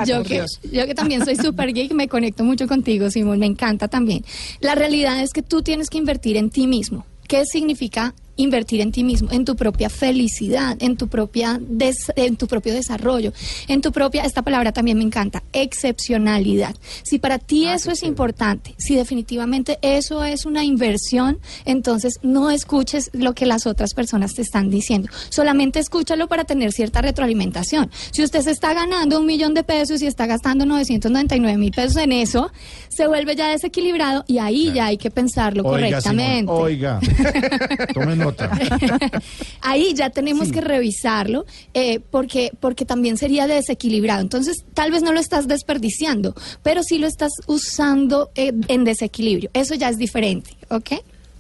yo 0.07 0.23
que, 0.23 0.45
yo 0.71 0.87
que 0.87 0.95
también 0.95 1.25
soy 1.25 1.37
super 1.37 1.73
geek, 1.73 1.93
me 1.93 2.09
conecto 2.09 2.45
mucho 2.45 2.67
contigo, 2.67 3.11
Simón, 3.11 3.39
me 3.39 3.47
encanta 3.47 3.89
también. 3.89 4.25
La 4.61 4.75
realidad 4.75 5.21
es 5.21 5.33
que 5.33 5.43
tú 5.43 5.63
tienes 5.63 5.89
que 5.89 5.99
invertir 5.99 6.37
en 6.37 6.51
ti 6.51 6.67
mismo. 6.67 7.07
¿Qué 7.27 7.45
significa 7.47 8.15
invertir 8.37 8.81
en 8.81 8.93
ti 8.93 9.05
mismo? 9.05 9.29
En 9.33 9.45
tu 9.45 9.57
propia 9.57 9.91
felicidad, 9.91 10.77
en 10.81 10.97
tu 10.97 11.09
propia 11.09 11.59
des- 11.61 12.13
en 12.17 12.37
tu 12.37 12.47
propio 12.47 12.73
desarrollo, 12.75 13.33
en 13.69 13.81
tu 13.81 13.93
propia, 13.93 14.25
esta 14.25 14.43
palabra 14.43 14.73
también 14.73 14.99
me 14.99 15.05
encanta, 15.05 15.43
excepcionalidad. 15.53 16.75
Si 17.03 17.19
para 17.19 17.39
ti 17.39 17.67
eso 17.67 17.91
es 17.91 18.03
importante, 18.03 18.75
si 18.79 18.95
definitivamente 18.95 19.79
eso 19.83 20.25
es 20.25 20.47
una 20.47 20.65
inversión, 20.65 21.39
entonces 21.65 22.19
no 22.23 22.51
escuches 22.51 23.11
lo 23.13 23.35
que 23.35 23.47
las 23.47 23.67
otras 23.67 23.95
personas 23.95 24.35
te 24.35 24.43
están 24.43 24.71
diciendo. 24.71 25.09
Solamente 25.29 25.79
escúchalo 25.79 26.29
para 26.29 26.45
tener 26.45 26.73
cierta 26.73 27.03
retroalimentación. 27.03 27.91
Si 28.11 28.23
usted 28.23 28.41
se 28.43 28.51
está 28.53 28.73
ganando 28.75 29.19
un 29.21 29.27
millón 29.27 29.55
de 29.55 29.63
pesos 29.65 30.01
y 30.03 30.07
está 30.07 30.27
gastando 30.27 30.65
999 30.67 31.59
mil 31.59 31.73
pesos 31.73 31.97
en 31.97 32.13
eso, 32.13 32.51
se 32.89 33.07
vuelve 33.07 33.37
ya 33.37 33.49
desequilibrado 33.49 34.25
y 34.27 34.39
ahí 34.39 34.73
ya 34.73 34.87
hay 34.87 34.97
que 34.99 35.11
pensarlo 35.11 35.63
Oiga, 35.65 36.01
Simón, 36.01 36.47
correctamente. 36.47 36.53
oiga, 36.53 37.01
Ahí 39.61 39.95
ya 39.95 40.11
tenemos 40.11 40.51
que 40.53 40.61
revisarlo 40.61 41.47
eh, 41.75 42.01
porque, 42.11 42.51
porque 42.61 42.85
también 42.85 43.17
sería 43.17 43.47
desequilibrado. 43.47 44.21
Entonces, 44.21 44.65
tal 44.75 44.91
vez 44.91 45.03
no 45.03 45.13
lo 45.13 45.21
estás 45.21 45.49
desperdiciando, 45.49 46.35
pero 46.63 46.83
sí 46.83 46.99
lo 46.99 47.07
estás 47.07 47.33
usando 47.47 48.31
eh, 48.35 48.53
en 48.69 48.85
desequilibrio. 48.85 49.51
Eso 49.53 49.75
ya 49.75 49.89
es 49.89 49.99
diferente, 49.99 50.57
¿ok? 50.69 50.93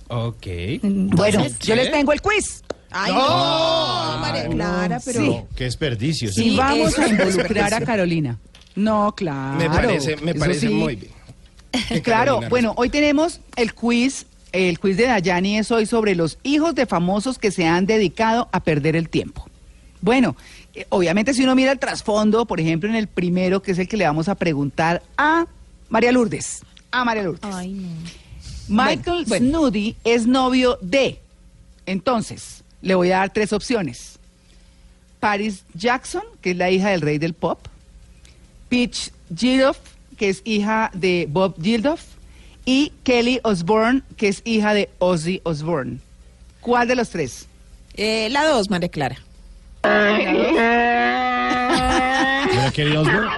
Ok. 0.09 0.47
Bueno, 0.83 1.47
yo 1.63 1.77
les 1.77 1.91
tengo 1.93 2.13
el 2.13 2.21
quiz. 2.21 2.63
Ay, 2.91 3.13
no, 3.13 4.19
María 4.21 4.49
Clara, 4.49 5.01
pero... 5.05 5.21
Sí. 5.21 5.41
Qué 5.55 5.65
desperdicio. 5.65 6.33
Si 6.33 6.51
sí. 6.51 6.57
vamos 6.57 6.99
a 6.99 7.07
involucrar 7.07 7.73
a. 7.75 7.81
Carolina. 7.81 8.39
No, 8.75 9.15
claro. 9.15 9.59
Me 9.59 9.69
parece, 9.71 10.17
me 10.17 10.35
parece 10.35 10.69
sí. 10.69 10.75
muy 10.75 10.97
bien. 10.97 11.13
Claro, 12.03 12.35
Carolina 12.35 12.49
bueno, 12.49 12.75
hoy 12.77 12.91
tenemos 12.91 13.41
el 13.55 13.75
quiz. 13.75 14.27
El 14.53 14.81
quiz 14.81 14.97
de 14.97 15.07
Dayani 15.07 15.59
es 15.59 15.71
hoy 15.71 15.87
sobre 15.87 16.15
los 16.15 16.39
hijos 16.43 16.75
de 16.75 16.87
famosos 16.87 17.39
que 17.39 17.51
se 17.51 17.67
han 17.67 17.87
dedicado 17.87 18.49
a 18.53 18.61
perder 18.61 18.97
el 18.97 19.09
tiempo. 19.09 19.49
Bueno, 20.01 20.37
eh, 20.75 20.87
obviamente 20.89 21.35
si 21.35 21.45
uno 21.45 21.55
mira 21.55 21.73
el 21.73 21.79
trasfondo, 21.79 22.47
por 22.47 22.61
ejemplo, 22.61 22.89
en 22.89 22.97
el 22.97 23.07
primero, 23.07 23.63
que 23.63 23.73
es 23.73 23.79
el 23.79 23.87
que 23.87 23.97
le 23.97 24.07
vamos 24.07 24.29
a 24.29 24.35
preguntar 24.35 25.03
a 25.17 25.47
María 25.89 26.11
Lourdes. 26.11 26.63
A 26.91 27.05
María 27.05 27.23
Lourdes. 27.23 27.55
Ay, 27.55 27.73
no. 27.73 27.89
Michael 28.69 29.25
bueno. 29.27 29.47
Snoody 29.49 29.97
es 30.05 30.27
novio 30.27 30.79
de. 30.81 31.21
Entonces, 31.87 32.63
le 32.83 32.95
voy 32.95 33.11
a 33.11 33.19
dar 33.19 33.33
tres 33.33 33.53
opciones. 33.53 34.19
Paris 35.19 35.65
Jackson, 35.75 36.23
que 36.41 36.53
es 36.53 36.57
la 36.57 36.71
hija 36.71 36.91
del 36.91 37.03
rey 37.03 37.19
del 37.19 37.35
pop. 37.35 37.59
Peach 38.69 39.11
Gildoff, 39.37 39.79
que 40.17 40.31
es 40.31 40.43
hija 40.45 40.91
de 40.95 41.27
Bob 41.29 41.61
Gildoff. 41.61 42.03
Y 42.65 42.93
Kelly 43.05 43.41
Osbourne, 43.43 44.03
que 44.17 44.29
es 44.29 44.43
hija 44.45 44.75
de 44.75 44.91
Ozzy 44.99 45.41
Osbourne. 45.45 45.99
¿Cuál 46.61 46.89
de 46.89 46.97
los 46.97 47.11
tres? 47.11 47.47
Eh, 47.95 48.29
la 48.31 48.47
dos, 48.47 48.71
María 48.71 48.89
Clara. 48.89 49.19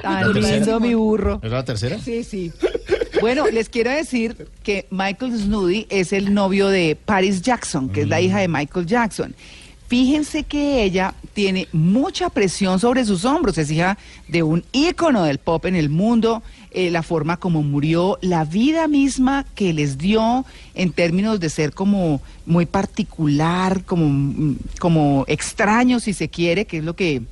La 0.02 0.33
tercera. 0.33 0.57
lindo 0.57 0.81
mi 0.81 0.95
burro. 0.95 1.41
¿Es 1.43 1.50
la 1.50 1.64
tercera? 1.64 1.99
Sí, 1.99 2.25
sí. 2.25 2.52
Bueno, 3.21 3.47
les 3.49 3.69
quiero 3.69 3.91
decir 3.91 4.49
que 4.62 4.87
Michael 4.91 5.38
Snoody 5.38 5.87
es 5.91 6.12
el 6.12 6.35
novio 6.35 6.69
de 6.69 6.97
Paris 6.97 7.43
Jackson, 7.43 7.88
que 7.88 8.02
es 8.02 8.09
la 8.09 8.21
hija 8.21 8.38
de 8.41 8.49
Michael 8.49 8.87
Jackson. 8.87 9.35
Fíjense 9.87 10.45
que 10.45 10.83
ella 10.83 11.14
tiene 11.35 11.69
mucha 11.73 12.31
presión 12.31 12.81
sobre 12.81 13.05
sus 13.05 13.25
hombros, 13.25 13.59
es 13.59 13.71
hija 13.71 13.99
de 14.26 14.43
un 14.43 14.64
ícono 14.73 15.25
del 15.25 15.38
pop 15.38 15.67
en 15.67 15.76
el 15.76 15.91
mundo, 15.91 16.43
eh, 16.75 16.91
la 16.91 17.02
forma 17.02 17.37
como 17.37 17.62
murió, 17.62 18.19
la 18.23 18.45
vida 18.45 18.88
misma 18.88 19.45
que 19.55 19.73
les 19.73 19.99
dio 19.99 20.45
en 20.75 20.93
términos 20.93 21.38
de 21.41 21.50
ser 21.50 21.73
como 21.73 22.21
muy 22.47 22.67
particular, 22.67 23.85
como, 23.85 24.09
mm, 24.09 24.57
como 24.79 25.25
extraño 25.29 26.00
si 26.00 26.12
se 26.12 26.29
quiere, 26.29 26.64
que 26.67 26.79
es 26.79 26.85
lo 26.85 26.95
que 26.97 27.23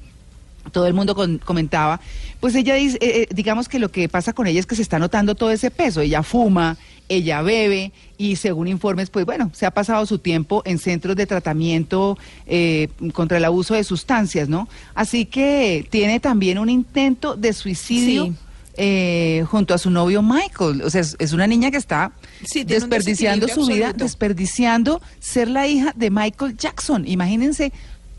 todo 0.72 0.86
el 0.86 0.94
mundo 0.94 1.14
con- 1.14 1.38
comentaba, 1.38 2.00
pues 2.38 2.54
ella 2.54 2.74
dice, 2.74 2.98
eh, 3.00 3.22
eh, 3.22 3.28
digamos 3.34 3.68
que 3.68 3.78
lo 3.78 3.90
que 3.90 4.08
pasa 4.08 4.32
con 4.34 4.46
ella 4.46 4.60
es 4.60 4.66
que 4.66 4.76
se 4.76 4.82
está 4.82 4.98
notando 4.98 5.34
todo 5.34 5.50
ese 5.50 5.70
peso, 5.70 6.00
ella 6.02 6.22
fuma, 6.22 6.76
ella 7.08 7.42
bebe 7.42 7.92
y 8.18 8.36
según 8.36 8.68
informes, 8.68 9.10
pues 9.10 9.24
bueno, 9.26 9.50
se 9.54 9.66
ha 9.66 9.70
pasado 9.72 10.04
su 10.06 10.18
tiempo 10.18 10.62
en 10.66 10.78
centros 10.78 11.16
de 11.16 11.26
tratamiento 11.26 12.16
eh, 12.46 12.88
contra 13.14 13.38
el 13.38 13.44
abuso 13.46 13.74
de 13.74 13.82
sustancias, 13.84 14.48
¿no? 14.48 14.68
Así 14.94 15.24
que 15.24 15.86
tiene 15.90 16.20
también 16.20 16.58
un 16.58 16.68
intento 16.68 17.34
de 17.36 17.52
suicidio. 17.52 18.26
Sí. 18.26 18.32
Eh, 18.76 19.44
junto 19.50 19.74
a 19.74 19.78
su 19.78 19.90
novio 19.90 20.22
Michael, 20.22 20.82
o 20.82 20.90
sea, 20.90 21.00
es, 21.00 21.16
es 21.18 21.32
una 21.32 21.46
niña 21.46 21.70
que 21.70 21.76
está 21.76 22.12
Sí, 22.44 22.64
desperdiciando 22.64 23.46
su 23.48 23.66
vida, 23.66 23.86
absoluto. 23.86 24.04
desperdiciando 24.04 25.02
ser 25.18 25.48
la 25.48 25.66
hija 25.66 25.92
de 25.96 26.10
Michael 26.10 26.56
Jackson. 26.56 27.06
Imagínense 27.06 27.72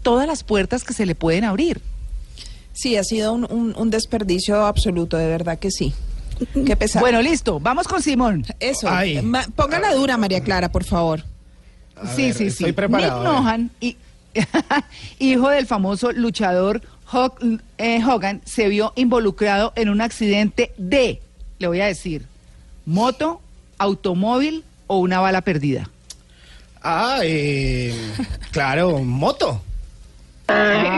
todas 0.03 0.27
las 0.27 0.43
puertas 0.43 0.83
que 0.83 0.93
se 0.93 1.05
le 1.05 1.15
pueden 1.15 1.43
abrir. 1.45 1.81
Sí, 2.73 2.95
ha 2.97 3.03
sido 3.03 3.33
un, 3.33 3.45
un- 3.51 3.73
un 3.77 3.89
desperdicio 3.89 4.65
absoluto, 4.65 5.17
de 5.17 5.27
verdad 5.27 5.59
que 5.59 5.71
sí. 5.71 5.93
Qué 6.65 6.75
pesado. 6.75 7.03
Bueno, 7.03 7.21
listo, 7.21 7.59
vamos 7.59 7.87
con 7.87 8.01
Simón. 8.01 8.45
eso. 8.59 8.87
Ma- 9.23 9.45
póngala 9.55 9.93
dura, 9.93 10.17
María 10.17 10.41
Clara, 10.41 10.71
por 10.71 10.83
favor. 10.83 11.23
A 11.95 12.07
sí, 12.15 12.23
ver, 12.23 12.33
sí, 12.33 12.39
sí. 12.45 12.47
estoy 12.47 12.71
preparado, 12.71 13.19
Nick. 13.23 13.31
Nohan, 13.31 13.71
y- 13.79 13.97
hijo 15.19 15.49
del 15.49 15.67
famoso 15.67 16.11
luchador 16.11 16.81
Hogan, 17.11 18.41
se 18.45 18.67
vio 18.69 18.93
involucrado 18.95 19.73
en 19.75 19.89
un 19.89 20.01
accidente 20.01 20.71
de, 20.77 21.21
le 21.59 21.67
voy 21.67 21.81
a 21.81 21.87
decir, 21.87 22.25
moto, 22.85 23.41
automóvil 23.77 24.63
o 24.87 24.97
una 24.97 25.19
bala 25.19 25.41
perdida. 25.41 25.89
Ah, 26.83 27.19
eh, 27.23 27.93
claro, 28.51 28.99
moto. 28.99 29.61
Tiene 30.47 30.89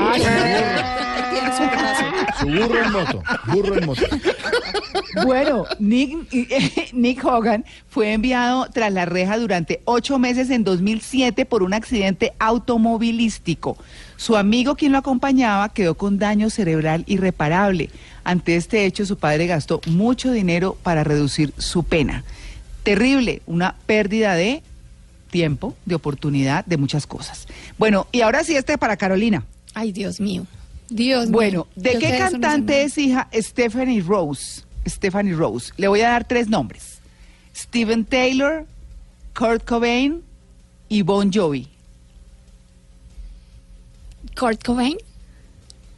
su 2.43 2.50
burro 2.50 2.83
en 2.83 2.91
moto. 2.91 3.23
Burro 3.47 3.77
en 3.77 3.85
moto. 3.85 4.01
Bueno, 5.25 5.65
Nick, 5.79 6.93
Nick 6.93 7.23
Hogan 7.23 7.65
fue 7.88 8.13
enviado 8.13 8.67
tras 8.71 8.91
la 8.91 9.05
reja 9.05 9.38
durante 9.38 9.81
ocho 9.85 10.19
meses 10.19 10.50
en 10.50 10.63
2007 10.63 11.45
por 11.45 11.63
un 11.63 11.73
accidente 11.73 12.33
automovilístico. 12.39 13.77
Su 14.17 14.38
amigo, 14.38 14.75
quien 14.75 14.91
lo 14.91 14.97
acompañaba, 14.97 15.69
quedó 15.69 15.95
con 15.95 16.17
daño 16.17 16.50
cerebral 16.50 17.03
irreparable. 17.07 17.89
Ante 18.23 18.55
este 18.55 18.85
hecho, 18.85 19.05
su 19.05 19.17
padre 19.17 19.47
gastó 19.47 19.81
mucho 19.85 20.31
dinero 20.31 20.77
para 20.81 21.03
reducir 21.03 21.53
su 21.57 21.83
pena. 21.83 22.23
Terrible, 22.83 23.41
una 23.45 23.75
pérdida 23.85 24.35
de 24.35 24.63
tiempo, 25.29 25.75
de 25.85 25.95
oportunidad, 25.95 26.65
de 26.65 26.77
muchas 26.77 27.07
cosas. 27.07 27.47
Bueno, 27.77 28.07
y 28.12 28.21
ahora 28.21 28.43
sí 28.43 28.55
este 28.55 28.77
para 28.77 28.97
Carolina. 28.97 29.43
Ay, 29.73 29.91
Dios 29.91 30.19
mío. 30.19 30.45
Dios 30.89 31.29
Bueno, 31.29 31.67
mío. 31.75 31.83
¿de 31.83 31.93
Yo 31.93 31.99
qué 31.99 32.17
cantante 32.17 32.83
es 32.83 32.97
hija 32.97 33.27
Stephanie 33.33 34.01
Rose? 34.01 34.63
Stephanie 34.87 35.33
Rose. 35.33 35.71
Le 35.77 35.87
voy 35.87 36.01
a 36.01 36.09
dar 36.09 36.27
tres 36.27 36.49
nombres. 36.49 36.99
Steven 37.55 38.03
Taylor, 38.05 38.65
Kurt 39.33 39.63
Cobain 39.63 40.21
y 40.89 41.01
Bon 41.01 41.31
Jovi. 41.31 41.67
¿Kurt 44.37 44.63
Cobain? 44.63 44.97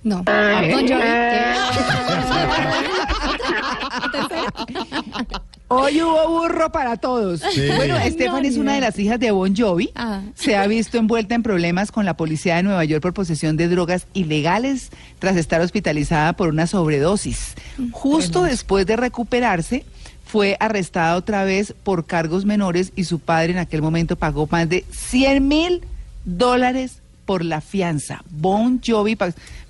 No. 0.04 0.24
ver. 0.24 0.72
Bon 0.72 0.88
Jovi. 0.88 1.02
Hoy 5.68 6.00
hubo 6.02 6.28
burro 6.28 6.72
para 6.72 6.98
todos. 6.98 7.42
Sí. 7.52 7.68
Bueno, 7.76 7.96
Stephanie 8.06 8.50
es 8.50 8.58
una 8.58 8.76
de 8.76 8.82
las 8.82 9.00
hijas 9.00 9.20
de 9.20 9.32
Bon 9.32 9.56
Jovi. 9.56 9.90
Ah. 9.96 10.22
Se 10.36 10.56
ha 10.56 10.68
visto 10.68 10.98
envuelta 10.98 11.34
en 11.34 11.42
problemas 11.42 11.92
con 11.92 12.06
la 12.06 12.16
policía 12.16 12.58
de 12.58 12.64
Nueva 12.64 12.86
York 12.86 13.02
por 13.02 13.14
posesión 13.14 13.58
de 13.58 13.68
drogas 13.68 14.06
ilegales 14.14 14.92
tras 15.18 15.38
estar 15.38 15.62
hospitalizada 15.62 16.34
por 16.34 16.50
una 16.50 16.68
sobredosis. 16.68 17.56
Justo 17.92 18.44
después 18.44 18.86
de 18.86 18.96
recuperarse, 18.96 19.86
fue 20.26 20.58
arrestada 20.60 21.16
otra 21.16 21.44
vez 21.44 21.74
por 21.84 22.06
cargos 22.06 22.46
menores 22.46 22.92
y 22.96 23.06
su 23.06 23.20
padre 23.20 23.54
en 23.54 23.60
aquel 23.60 23.82
momento 23.82 24.16
pagó 24.16 24.48
más 24.52 24.68
de 24.70 24.86
100 24.92 25.48
mil 25.48 25.82
dólares 26.26 27.00
por 27.26 27.44
la 27.44 27.62
fianza. 27.62 28.24
Bon 28.30 28.82
Jovi 28.86 29.18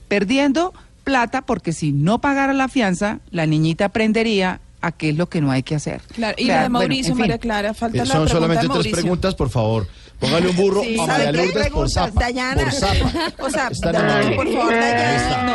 perdiendo 0.08 0.74
plata 1.04 1.42
porque 1.42 1.72
si 1.72 1.92
no 1.92 2.20
pagara 2.20 2.54
la 2.54 2.68
fianza, 2.68 3.20
la 3.32 3.46
niñita 3.46 3.86
aprendería 3.86 4.60
a 4.86 4.92
qué 4.92 5.10
es 5.10 5.16
lo 5.16 5.28
que 5.30 5.42
no 5.42 5.52
hay 5.52 5.64
que 5.64 5.76
hacer. 5.76 6.02
Claro, 6.14 6.36
y 6.38 6.44
O 6.44 6.46
sea, 6.48 6.56
la 6.58 6.62
de 6.64 6.70
bueno, 6.70 6.80
Mauricio, 6.80 7.12
en 7.12 7.16
fin. 7.18 7.22
María 7.24 7.38
Clara, 7.40 7.74
falta 7.74 7.98
Eh, 7.98 8.06
la 8.06 8.14
Son 8.14 8.28
solamente 8.30 8.68
tres 8.70 8.88
preguntas, 8.94 9.34
por 9.36 9.50
favor. 9.50 9.88
Póngale 10.20 10.48
un 10.50 10.56
burro 10.56 10.82
Sí, 10.82 10.98
a 11.00 11.06
¿sabe 11.06 11.26
María 11.26 11.44
Lourdes 11.46 11.70
por 11.72 11.90
zapa. 11.90 12.20
Dayana, 12.22 12.64
Por 12.64 12.72
zapa. 12.72 13.12
o 13.44 13.50
sea, 13.50 13.68
Está 13.68 13.90
en 13.90 13.94
da- 13.96 14.22
el 14.22 14.36
por 14.36 14.48
favor, 14.54 14.74
Ahí 14.74 14.80
Dayana, 14.80 15.24
Dayana. 15.30 15.55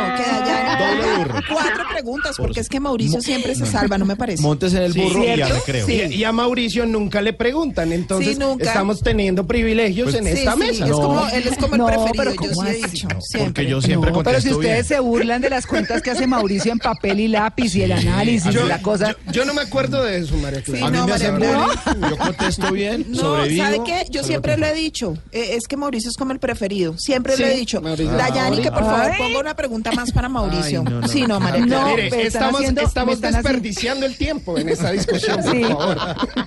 Cuatro 1.49 1.83
preguntas, 1.91 2.35
Por 2.37 2.47
porque 2.47 2.59
es 2.61 2.69
que 2.69 2.79
Mauricio 2.79 3.17
Mo- 3.17 3.21
siempre 3.21 3.55
se 3.55 3.65
salva, 3.65 3.97
no 3.97 4.05
me 4.05 4.15
parece. 4.15 4.41
Montes 4.41 4.73
en 4.73 4.83
el 4.83 4.93
Sí. 4.93 5.01
burro 5.01 5.23
y 5.23 5.29
a 5.29 5.35
¿Cierto? 5.35 5.53
recreo. 5.55 5.85
Sí. 5.85 6.01
Y, 6.15 6.23
a 6.23 6.31
Mauricio 6.31 6.85
nunca 6.85 7.21
le 7.21 7.33
preguntan, 7.33 7.91
entonces 7.91 8.33
Sí, 8.33 8.39
nunca. 8.39 8.65
estamos 8.65 9.01
teniendo 9.01 9.45
privilegios 9.47 10.11
Pues- 10.11 10.15
en 10.15 10.23
Sí, 10.33 10.39
esta 10.39 10.53
sí, 10.53 10.59
mesa. 10.59 10.83
es 10.85 10.89
No. 10.91 10.97
como, 11.01 11.27
él 11.29 11.43
es 11.47 11.57
como 11.57 11.73
el 11.75 11.79
No, 11.79 11.85
preferido, 11.87 12.13
pero 12.17 12.31
yo 12.31 12.37
¿cómo 12.37 12.65
sí 12.67 12.73
dicho, 12.91 13.07
porque 13.39 13.65
yo 13.67 13.81
siempre 13.81 14.11
No, 14.11 14.23
pero 14.23 14.41
si 14.41 14.49
ustedes 14.53 14.73
bien. 14.73 14.85
se 14.85 14.99
burlan 14.99 15.41
de 15.41 15.49
las 15.49 15.65
cuentas 15.67 16.01
que 16.01 16.11
hace 16.11 16.27
Mauricio 16.27 16.71
en 16.71 16.79
papel 16.79 17.19
y 17.19 17.27
lápiz 17.27 17.75
y 17.75 17.83
el 17.83 17.91
análisis 17.93 18.51
Yo, 18.53 18.65
y 18.65 18.69
la 18.69 18.81
cosa. 18.81 19.11
yo- 19.25 19.31
yo 19.31 19.45
no 19.45 19.53
me 19.53 19.61
acuerdo 19.61 20.03
de 20.03 20.17
eso, 20.19 20.35
María 20.37 20.61
Clara. 20.61 20.79
Sí, 20.79 20.85
a 20.85 20.89
mí 20.91 20.97
no, 20.97 21.07
me 21.07 21.13
hacen 21.13 21.35
bullying, 21.39 22.09
yo 22.09 22.17
contesto 22.17 22.71
bien, 22.71 23.05
No, 23.09 23.17
sobrevivo. 23.19 23.63
¿sabe 23.63 23.79
qué? 23.85 24.05
Yo 24.09 24.23
siempre 24.23 24.57
lo 24.57 24.65
he 24.65 24.73
dicho. 24.73 25.13
eh, 25.31 25.55
es 25.55 25.67
que 25.67 25.77
Mauricio 25.77 26.09
es 26.09 26.17
como 26.17 26.31
el 26.33 26.39
preferido. 26.39 26.97
Siempre 26.97 27.35
Sí, 27.35 27.41
lo 27.41 27.47
he 27.47 27.55
dicho. 27.55 27.81
Dayani, 27.81 28.61
que 28.61 28.71
por 28.71 28.83
favor 28.83 29.11
ponga 29.17 29.39
una 29.39 29.55
pregunta 29.55 29.91
más 29.91 30.11
para 30.11 30.29
Mauricio. 30.29 30.79
Ay, 30.85 30.93
no, 30.93 31.01
no. 31.01 31.07
Sí, 31.07 31.23
no, 31.33 31.39
María 31.39 31.65
Clara. 31.65 31.83
No, 31.83 31.89
Mire, 31.95 32.01
me 32.01 32.07
están 32.07 32.25
estamos, 32.27 32.55
haciendo- 32.61 32.81
estamos 32.81 33.15
haciendo- 33.15 33.37
desperdiciando 33.37 34.05
el 34.05 34.17
tiempo 34.17 34.57
en 34.57 34.69
esta 34.69 34.91
discusión, 34.91 35.41
por 35.43 35.51
Sí. 35.55 35.63
favor. 35.63 35.97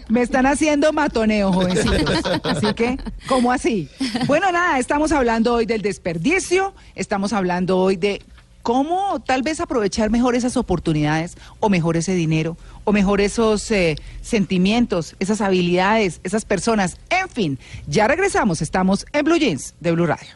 Me 0.09 0.23
están 0.23 0.47
haciendo 0.47 0.93
matoneo, 0.93 1.53
jovencitos. 1.53 2.21
Así 2.45 2.75
que, 2.75 2.99
¿cómo 3.26 3.53
así? 3.53 3.88
Bueno, 4.26 4.50
nada, 4.53 4.79
estamos 4.79 5.12
hablando 5.12 5.55
hoy 5.55 5.67
del 5.67 5.83
desperdicio, 5.83 6.75
estamos 6.95 7.33
hablando 7.33 7.79
hoy 7.79 7.97
de 7.97 8.23
cómo 8.62 9.21
tal 9.26 9.43
vez 9.43 9.61
aprovechar 9.61 10.09
mejor 10.11 10.35
esas 10.35 10.57
oportunidades, 10.57 11.37
o 11.61 11.69
mejor 11.69 11.97
ese 11.99 12.14
dinero, 12.14 12.57
o 12.85 12.93
mejor 12.93 13.21
esos 13.21 13.71
eh, 13.71 13.97
sentimientos, 14.23 15.17
esas 15.21 15.41
habilidades, 15.43 16.21
esas 16.25 16.45
personas. 16.47 16.97
En 17.11 17.29
fin, 17.29 17.59
ya 17.87 18.09
regresamos, 18.09 18.62
estamos 18.62 19.05
en 19.12 19.25
Blue 19.25 19.37
Jeans 19.37 19.75
de 19.81 19.93
Blue 19.93 20.07
Radio. 20.07 20.29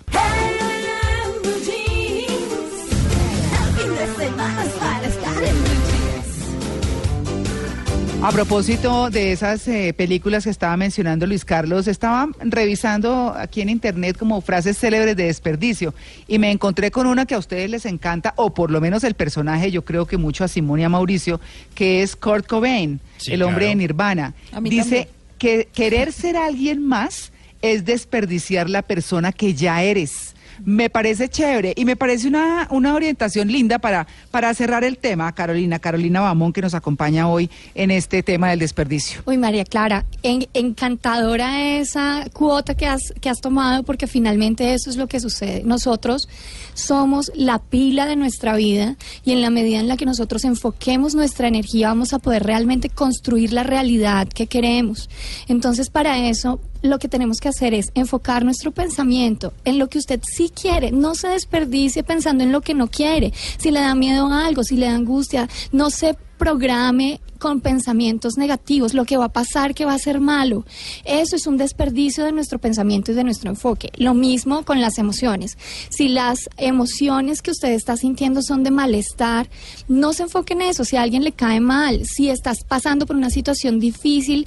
A 8.21 8.33
propósito 8.33 9.11
de 9.11 9.31
esas 9.31 9.67
eh, 9.69 9.95
películas 9.97 10.43
que 10.45 10.51
estaba 10.51 10.77
mencionando 10.77 11.25
Luis 11.25 11.45
Carlos, 11.45 11.87
estaba 11.87 12.29
revisando 12.41 13.33
aquí 13.37 13.61
en 13.61 13.69
internet 13.69 14.19
como 14.19 14.41
frases 14.41 14.77
célebres 14.77 15.17
de 15.17 15.25
desperdicio 15.27 15.95
y 16.27 16.39
me 16.41 16.51
encontré 16.51 16.91
con 16.91 17.07
una 17.07 17.27
que 17.27 17.37
a 17.37 17.39
ustedes 17.39 17.71
les 17.71 17.87
encanta, 17.87 18.35
o 18.37 18.53
por 18.53 18.73
lo 18.73 18.81
menos 18.81 19.05
el 19.05 19.15
personaje, 19.15 19.71
yo 19.71 19.85
creo 19.85 20.07
que 20.07 20.17
mucho 20.17 20.43
a 20.43 20.49
Simón 20.49 20.81
y 20.81 20.85
a 20.85 20.89
Mauricio, 20.89 21.41
que 21.77 22.03
es 22.03 22.17
Kurt 22.17 22.47
Cobain, 22.47 23.01
Sí, 23.19 23.33
el 23.33 23.43
hombre 23.43 23.67
claro. 23.67 23.69
de 23.71 23.75
Nirvana. 23.77 24.35
A 24.53 24.61
mí 24.61 24.69
Dice 24.69 24.83
también. 24.85 25.09
que 25.39 25.69
querer 25.73 26.13
ser 26.13 26.37
alguien 26.37 26.85
más 26.85 27.31
es 27.63 27.85
desperdiciar 27.85 28.69
la 28.69 28.83
persona 28.83 29.31
que 29.33 29.55
ya 29.55 29.83
eres. 29.83 30.35
Me 30.65 30.91
parece 30.91 31.29
chévere 31.29 31.73
y 31.77 31.85
me 31.85 31.97
parece 31.97 32.29
una, 32.29 32.67
una 32.71 32.95
orientación 32.95 33.49
linda 33.51 33.79
para, 33.79 34.07
para 34.31 34.53
cerrar 34.55 34.85
el 34.85 34.99
tema, 34.99 35.33
Carolina, 35.33 35.79
Carolina 35.79 36.21
Bamón, 36.21 36.53
que 36.53 36.61
nos 36.63 36.75
acompaña 36.75 37.29
hoy 37.29 37.51
en 37.75 37.91
este 37.91 38.23
tema 38.23 38.51
del 38.51 38.59
desperdicio. 38.59 39.23
Uy, 39.27 39.37
María 39.39 39.65
Clara, 39.65 40.05
en- 40.23 40.47
encantadora 40.55 41.63
esa 41.79 42.27
cuota 42.33 42.75
que 42.75 42.87
has, 42.87 43.13
que 43.21 43.29
has 43.29 43.41
tomado 43.41 43.83
porque 43.83 44.07
finalmente 44.07 44.75
eso 44.75 44.91
es 44.91 44.97
lo 44.97 45.07
que 45.07 45.21
sucede. 45.21 45.63
Nosotros 45.65 46.29
somos 46.75 47.31
la 47.35 47.59
pila 47.59 48.07
de 48.07 48.17
nuestra 48.17 48.57
vida 48.57 48.97
y 49.25 49.33
en 49.33 49.43
la 49.43 49.51
medida 49.51 49.79
en 49.81 49.89
la 49.89 49.97
que 49.97 50.07
nosotros 50.07 50.45
enfoquemos 50.45 51.15
nuestra 51.15 51.49
energía 51.49 51.89
vamos 51.89 52.13
a 52.13 52.19
poder 52.19 52.43
realmente 52.45 52.89
construir 52.89 53.53
la 53.53 53.63
realidad 53.63 54.29
que 54.29 54.47
queremos. 54.47 55.09
Entonces, 55.49 55.91
para 55.91 56.29
eso 56.29 56.61
lo 56.83 56.99
que 56.99 57.09
tenemos 57.09 57.39
que 57.39 57.49
hacer 57.49 57.75
es 57.75 57.91
enfocar 57.95 58.45
nuestro 58.45 58.71
pensamiento 58.71 59.53
en 59.65 59.79
lo 59.79 59.89
que 59.89 59.99
usted 59.99 60.21
sí 60.23 60.51
quiere. 60.51 60.93
No 60.93 61.15
se 61.15 61.29
desperdicie 61.29 62.03
pensando 62.03 62.45
en 62.45 62.53
lo 62.53 62.61
que 62.61 62.75
no 62.75 62.89
quiere. 62.89 63.33
Si 63.59 63.71
le 63.71 63.81
da 63.81 63.95
miedo 63.95 64.27
a 64.27 64.47
algo, 64.47 64.65
si 64.65 64.77
le 64.77 64.87
da 64.87 64.95
angustia, 64.95 65.49
no 65.73 65.91
se 65.91 66.17
programe 66.39 67.21
con 67.39 67.61
pensamientos 67.61 68.37
negativos, 68.37 68.95
lo 68.95 69.05
que 69.05 69.17
va 69.17 69.27
a 69.27 69.33
pasar 69.33 69.75
que 69.75 69.85
va 69.85 69.95
a 69.95 69.99
ser 69.99 70.21
malo. 70.21 70.65
Eso 71.05 71.37
es 71.37 71.47
un 71.47 71.57
desperdicio 71.57 72.25
de 72.25 72.33
nuestro 72.33 72.59
pensamiento 72.59 73.13
y 73.13 73.15
de 73.15 73.25
nuestro 73.25 73.51
enfoque. 73.51 73.91
Lo 73.97 74.15
mismo 74.15 74.65
con 74.65 74.81
las 74.81 74.99
emociones. 74.99 75.57
Si 75.89 76.09
las 76.09 76.51
emociones 76.57 77.43
que 77.43 77.51
usted 77.51 77.73
está 77.73 77.97
sintiendo 77.97 78.43
son 78.43 78.63
de 78.63 78.71
malestar, 78.71 79.49
no 79.89 80.13
se 80.13 80.25
enfoque 80.25 80.55
en 80.55 80.63
eso. 80.63 80.85
Si 80.85 80.97
a 80.97 81.03
alguien 81.03 81.25
le 81.25 81.33
cae 81.33 81.61
mal, 81.61 82.05
si 82.05 82.29
estás 82.31 82.65
pasando 82.65 83.07
por 83.07 83.17
una 83.17 83.31
situación 83.31 83.81
difícil, 83.81 84.47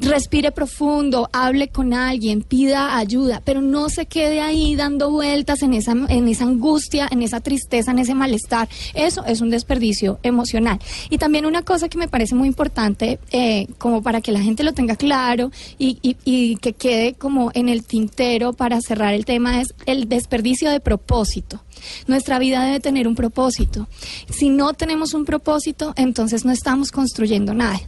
respire 0.00 0.52
profundo, 0.52 1.28
hable 1.32 1.68
con 1.68 1.92
alguien, 1.92 2.42
pida 2.42 2.96
ayuda, 2.96 3.42
pero 3.44 3.60
no 3.60 3.88
se 3.88 4.06
quede 4.06 4.40
ahí 4.40 4.76
dando 4.76 5.10
vueltas 5.10 5.62
en 5.62 5.74
esa, 5.74 5.92
en 5.92 6.28
esa 6.28 6.44
angustia, 6.44 7.08
en 7.10 7.22
esa 7.22 7.40
tristeza, 7.40 7.90
en 7.90 7.98
ese 7.98 8.14
malestar. 8.14 8.68
Eso 8.94 9.24
es 9.24 9.40
un 9.40 9.50
desperdicio 9.50 10.18
emocional. 10.22 10.78
Y 11.10 11.18
también 11.18 11.46
una 11.46 11.62
cosa 11.62 11.88
que 11.88 11.98
me 11.98 12.03
parece 12.08 12.34
muy 12.34 12.48
importante, 12.48 13.18
eh, 13.32 13.66
como 13.78 14.02
para 14.02 14.20
que 14.20 14.32
la 14.32 14.40
gente 14.40 14.62
lo 14.64 14.72
tenga 14.72 14.96
claro 14.96 15.50
y, 15.78 15.98
y- 16.02 16.16
y 16.24 16.56
que 16.56 16.72
quede 16.72 17.14
como 17.14 17.50
en 17.54 17.68
el 17.68 17.84
tintero 17.84 18.52
para 18.52 18.80
cerrar 18.80 19.14
el 19.14 19.24
tema, 19.24 19.60
es 19.60 19.74
el 19.86 20.08
desperdicio 20.08 20.70
de 20.70 20.80
propósito. 20.80 21.62
Nuestra 22.06 22.38
vida 22.38 22.64
debe 22.64 22.80
tener 22.80 23.06
un 23.06 23.14
propósito. 23.14 23.88
Si 24.30 24.48
no 24.48 24.72
tenemos 24.72 25.12
un 25.12 25.24
propósito, 25.24 25.92
entonces 25.96 26.44
no 26.44 26.52
estamos 26.52 26.90
construyendo 26.90 27.52
nada. 27.52 27.78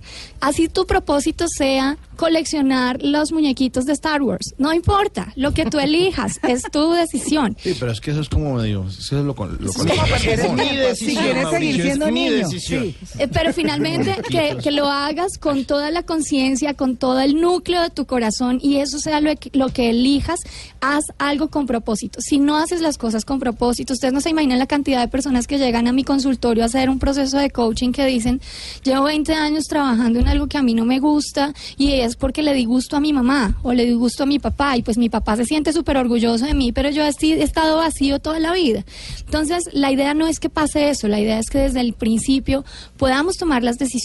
Así 0.40 0.68
tu 0.68 0.87
propósito 0.87 1.46
sea 1.49 1.96
coleccionar 2.16 2.99
los 3.02 3.32
muñequitos 3.32 3.87
de 3.87 3.92
Star 3.94 4.20
Wars. 4.23 4.54
No 4.58 4.73
importa, 4.75 5.32
lo 5.37 5.52
que 5.52 5.64
tú 5.66 5.78
elijas 5.78 6.38
es 6.49 6.62
tu 6.70 6.92
decisión. 6.92 7.56
Sí, 7.62 7.75
pero 7.78 7.92
es 7.92 8.00
que 8.00 8.11
eso 8.11 8.20
es 8.20 8.28
como 8.28 8.54
medio, 8.54 8.85
eso 8.87 9.18
es 9.18 9.25
lo 9.25 9.35
con 9.35 9.56
lo 9.61 9.70
Es 9.70 9.78
mi 9.78 9.85
tiempo. 9.87 10.56
decisión, 10.56 10.96
Si 10.96 11.16
quieres 11.16 11.18
seguir 11.18 11.44
Mauricio, 11.44 11.76
es 11.76 11.82
siendo 11.82 12.06
mi 12.11 12.12
niño. 12.28 12.49
Sí. 12.50 12.94
Eh, 13.18 13.28
Pero 13.32 13.52
finalmente 13.52 14.06
que, 14.29 14.57
que 14.63 14.71
lo 14.71 14.87
hagas 14.89 15.39
con 15.39 15.65
toda 15.65 15.91
la 15.91 16.03
conciencia, 16.03 16.75
con 16.75 16.97
todo 16.97 17.21
el 17.21 17.41
núcleo 17.41 17.83
de 17.83 17.91
tu 17.91 18.07
corazón 18.07 18.59
y 18.63 18.77
eso 18.77 18.99
sea 18.99 19.21
lo 19.21 19.35
que, 19.37 19.51
lo 19.53 19.69
que 19.69 19.91
elijas, 19.91 20.41
haz 20.81 21.05
algo 21.19 21.49
con 21.49 21.67
propósito. 21.67 22.21
Si 22.21 22.39
no 22.39 22.57
haces 22.57 22.81
las 22.81 22.99
cosas 22.99 23.25
con 23.25 23.41
propósito, 23.41 23.93
ustedes 23.93 24.15
no 24.15 24.21
se 24.21 24.31
imaginan 24.31 24.59
la 24.59 24.67
cantidad 24.67 25.01
de 25.01 25.09
personas 25.09 25.47
que 25.47 25.59
llegan 25.59 25.87
a 25.87 25.93
mi 25.93 26.05
consultorio 26.05 26.63
a 26.63 26.67
hacer 26.67 26.89
un 26.89 26.99
proceso 26.99 27.39
de 27.39 27.51
coaching 27.51 27.93
que 27.93 28.07
dicen, 28.07 28.41
llevo 28.85 29.05
20 29.05 29.35
años 29.35 29.65
trabajando 29.65 30.21
en 30.21 30.29
algo 30.29 30.47
que 30.47 30.59
a 30.59 30.63
mí 30.63 30.75
no 30.75 30.85
me 30.85 31.01
gusta 31.01 31.53
y 31.77 31.93
es 31.93 32.17
porque 32.17 32.43
le 32.43 32.55
di 32.55 32.65
gusto 32.65 32.97
a 32.97 33.01
mi 33.01 33.13
mamá 33.13 33.59
o 33.63 33.73
le 33.73 33.85
di 33.85 33.93
gusto 33.93 34.23
a 34.23 34.27
mi 34.27 34.39
papá 34.39 34.77
y 34.77 34.83
pues 34.83 34.99
mi 34.99 35.09
papá 35.09 35.37
se 35.37 35.45
siente 35.45 35.73
súper 35.73 35.97
orgulloso 35.97 36.47
de 36.47 36.55
mí, 36.55 36.73
pero 36.73 36.91
yo 36.91 37.03
he 37.03 37.43
estado 37.43 37.79
vacío 37.79 38.19
toda 38.19 38.39
la 38.39 38.53
vida. 38.53 38.85
Entonces, 39.25 39.65
la 39.73 39.91
idea 39.91 40.15
no 40.15 40.27
es 40.27 40.39
que 40.41 40.49
pase 40.49 40.91
eso, 40.91 41.09
la 41.09 41.21
idea 41.21 41.39
es 41.39 41.51
que 41.51 41.59
desde 41.59 41.81
el 41.81 41.92
principio 41.92 42.64
podamos 42.97 43.37
tomar 43.37 43.62
las 43.62 43.79
decisiones 43.79 43.95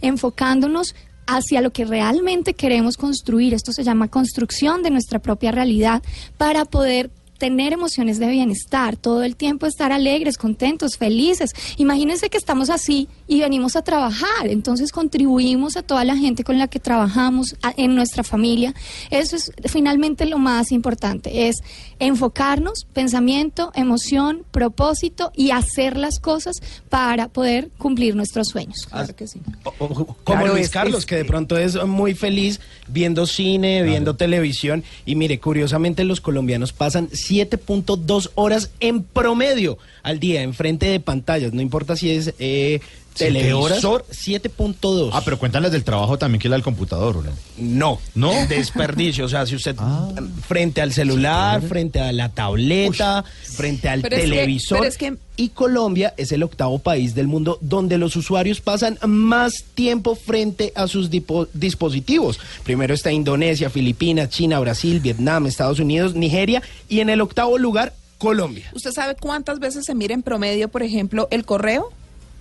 enfocándonos 0.00 0.94
hacia 1.26 1.60
lo 1.60 1.72
que 1.72 1.84
realmente 1.84 2.54
queremos 2.54 2.96
construir. 2.96 3.52
Esto 3.54 3.72
se 3.72 3.84
llama 3.84 4.08
construcción 4.08 4.82
de 4.82 4.90
nuestra 4.90 5.18
propia 5.18 5.50
realidad 5.50 6.02
para 6.36 6.64
poder 6.64 7.10
tener 7.38 7.72
emociones 7.72 8.18
de 8.18 8.28
bienestar, 8.28 8.96
todo 8.96 9.22
el 9.22 9.36
tiempo 9.36 9.66
estar 9.66 9.92
alegres, 9.92 10.38
contentos, 10.38 10.96
felices. 10.96 11.50
Imagínense 11.76 12.30
que 12.30 12.38
estamos 12.38 12.70
así 12.70 13.08
y 13.28 13.40
venimos 13.40 13.76
a 13.76 13.82
trabajar, 13.82 14.46
entonces 14.46 14.92
contribuimos 14.92 15.76
a 15.76 15.82
toda 15.82 16.04
la 16.04 16.16
gente 16.16 16.44
con 16.44 16.58
la 16.58 16.68
que 16.68 16.80
trabajamos 16.80 17.56
a- 17.62 17.74
en 17.76 17.94
nuestra 17.94 18.22
familia. 18.22 18.74
Eso 19.10 19.36
es 19.36 19.52
finalmente 19.66 20.26
lo 20.26 20.38
más 20.38 20.72
importante, 20.72 21.48
es 21.48 21.56
enfocarnos, 21.98 22.86
pensamiento, 22.92 23.72
emoción, 23.74 24.44
propósito 24.50 25.32
y 25.34 25.50
hacer 25.50 25.96
las 25.96 26.20
cosas 26.20 26.56
para 26.88 27.28
poder 27.28 27.70
cumplir 27.78 28.14
nuestros 28.14 28.48
sueños. 28.48 28.86
Claro 28.90 29.16
que 29.16 29.26
sí. 29.26 29.40
O- 29.64 29.70
o- 29.78 29.88
como 29.88 30.14
Claro, 30.24 30.52
Luis 30.54 30.66
es- 30.66 30.70
Carlos, 30.70 31.00
es- 31.00 31.06
que 31.06 31.16
de 31.16 31.24
pronto 31.24 31.56
es 31.56 31.82
muy 31.84 32.14
feliz 32.14 32.60
viendo 32.88 33.26
cine, 33.26 33.82
viendo 33.82 34.14
televisión. 34.16 34.84
Y 35.04 35.14
mire, 35.14 35.40
curiosamente 35.40 36.04
los 36.04 36.20
colombianos 36.20 36.72
pasan 36.72 37.08
7.2 37.30 38.30
horas 38.34 38.70
en 38.80 39.02
promedio 39.02 39.78
al 40.02 40.20
día 40.20 40.42
enfrente 40.42 40.86
de 40.86 41.00
pantallas. 41.00 41.52
No 41.52 41.62
importa 41.62 41.96
si 41.96 42.10
es 42.10 42.34
eh. 42.38 42.80
Televisor, 43.16 44.04
7.2. 44.10 45.10
Ah, 45.12 45.22
pero 45.24 45.38
cuéntales 45.38 45.72
del 45.72 45.84
trabajo 45.84 46.18
también 46.18 46.40
que 46.40 46.48
la 46.48 46.56
del 46.56 46.62
computador, 46.62 47.16
Uriel. 47.16 47.34
No, 47.58 47.98
¿No? 48.14 48.32
Desperdicio. 48.48 49.24
O 49.24 49.28
sea, 49.28 49.46
si 49.46 49.54
usted 49.56 49.74
Ah. 49.80 50.08
frente 50.46 50.80
al 50.80 50.92
celular, 50.92 51.62
frente 51.62 52.00
a 52.00 52.12
la 52.12 52.28
tableta, 52.30 53.24
frente 53.56 53.88
al 53.88 54.02
Pero 54.02 54.16
es 54.16 54.22
que- 54.22 54.28
televisor. 54.30 54.78
pero 54.78 54.88
es 54.88 54.98
que- 54.98 55.16
Y 55.38 55.50
Colombia 55.50 56.14
es 56.16 56.32
el 56.32 56.42
octavo 56.42 56.78
país 56.78 57.14
del 57.14 57.26
mundo 57.26 57.58
donde 57.60 57.98
los 57.98 58.16
usuarios 58.16 58.62
pasan 58.62 58.98
más 59.06 59.64
tiempo 59.74 60.14
frente 60.14 60.72
a 60.74 60.88
sus 60.88 61.10
dipo- 61.10 61.46
dispositivos. 61.52 62.38
Primero 62.64 62.94
está 62.94 63.12
Indonesia, 63.12 63.68
Filipinas, 63.68 64.30
China, 64.30 64.58
Brasil, 64.60 64.98
Vietnam, 65.00 65.46
Estados 65.46 65.78
Unidos, 65.78 66.14
Nigeria 66.14 66.62
y 66.88 67.00
en 67.00 67.10
el 67.10 67.20
octavo 67.20 67.58
lugar 67.58 67.92
Colombia. 68.16 68.70
¿Usted 68.74 68.92
sabe 68.92 69.14
cuántas 69.14 69.58
veces 69.58 69.84
se 69.84 69.94
mira 69.94 70.14
en 70.14 70.22
promedio, 70.22 70.68
por 70.68 70.82
ejemplo, 70.82 71.28
el 71.30 71.44
correo? 71.44 71.90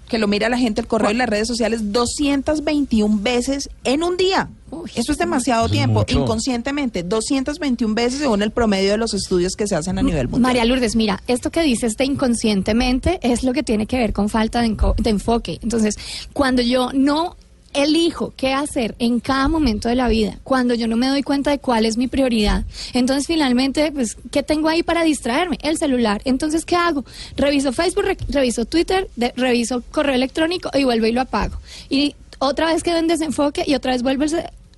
Que 0.10 0.20
lo 0.20 0.28
mira 0.28 0.50
la 0.50 0.58
gente, 0.58 0.82
el 0.82 0.88
correo 0.88 1.10
en 1.10 1.18
las 1.18 1.30
redes 1.30 1.48
sociales, 1.48 1.92
221 1.92 3.20
veces 3.22 3.70
en 3.84 4.04
un 4.04 4.18
día. 4.18 4.50
Eso 4.94 5.12
es 5.12 5.18
demasiado 5.18 5.66
es 5.66 5.72
tiempo, 5.72 6.00
mucho. 6.00 6.20
inconscientemente. 6.20 7.04
221 7.04 7.96
veces 7.96 8.20
según 8.20 8.42
el 8.42 8.52
promedio 8.52 8.92
de 8.92 8.98
los 8.98 9.14
estudios 9.14 9.54
que 9.56 9.68
se 9.68 9.76
hacen 9.76 9.98
a 9.98 10.04
nivel 10.04 10.28
mundial. 10.28 10.42
María 10.42 10.66
Lourdes, 10.66 10.96
mira, 10.96 11.24
esto 11.28 11.50
que 11.50 11.62
dices 11.62 11.96
de 11.96 12.06
inconscientemente 12.06 13.20
es 13.22 13.44
lo 13.44 13.54
que 13.54 13.64
tiene 13.64 13.88
que 13.88 13.98
ver 13.98 14.14
con 14.14 14.30
falta 14.30 14.62
de 14.62 15.10
enfoque. 15.10 15.60
Entonces, 15.62 15.96
cuando 16.34 16.62
yo 16.62 16.92
no 16.94 17.36
elijo 17.76 18.34
qué 18.38 18.54
hacer 18.54 18.96
en 19.00 19.20
cada 19.20 19.48
momento 19.48 19.90
de 19.90 19.96
la 19.96 20.08
vida, 20.08 20.40
cuando 20.44 20.74
yo 20.74 20.88
no 20.88 20.96
me 20.96 21.08
doy 21.08 21.24
cuenta 21.24 21.52
de 21.52 21.60
cuál 21.60 21.86
es 21.86 21.98
mi 21.98 22.08
prioridad, 22.08 22.64
entonces 22.94 23.28
finalmente, 23.28 23.92
pues, 23.92 24.18
¿qué 24.32 24.44
tengo 24.44 24.70
ahí 24.70 24.84
para 24.84 25.04
distraerme? 25.04 25.58
El 25.62 25.78
celular. 25.78 26.22
Entonces, 26.26 26.66
¿qué 26.66 26.76
hago? 26.76 27.06
Reviso 27.36 27.74
Facebook, 27.74 28.06
re- 28.06 28.18
reviso 28.30 28.66
Twitter, 28.66 29.10
reviso 29.36 29.84
correo 29.92 30.16
electrónico 30.16 30.70
y 30.74 30.84
vuelvo 30.84 31.06
y 31.06 31.12
lo 31.12 31.22
apago. 31.22 31.58
Y 31.90 32.16
otra 32.40 32.68
vez 32.74 32.84
quedo 32.84 32.98
en 32.98 33.08
desenfoque 33.08 33.64
y 33.66 33.76
otra 33.76 33.92
vez 33.94 34.04
vuelvo 34.04 34.26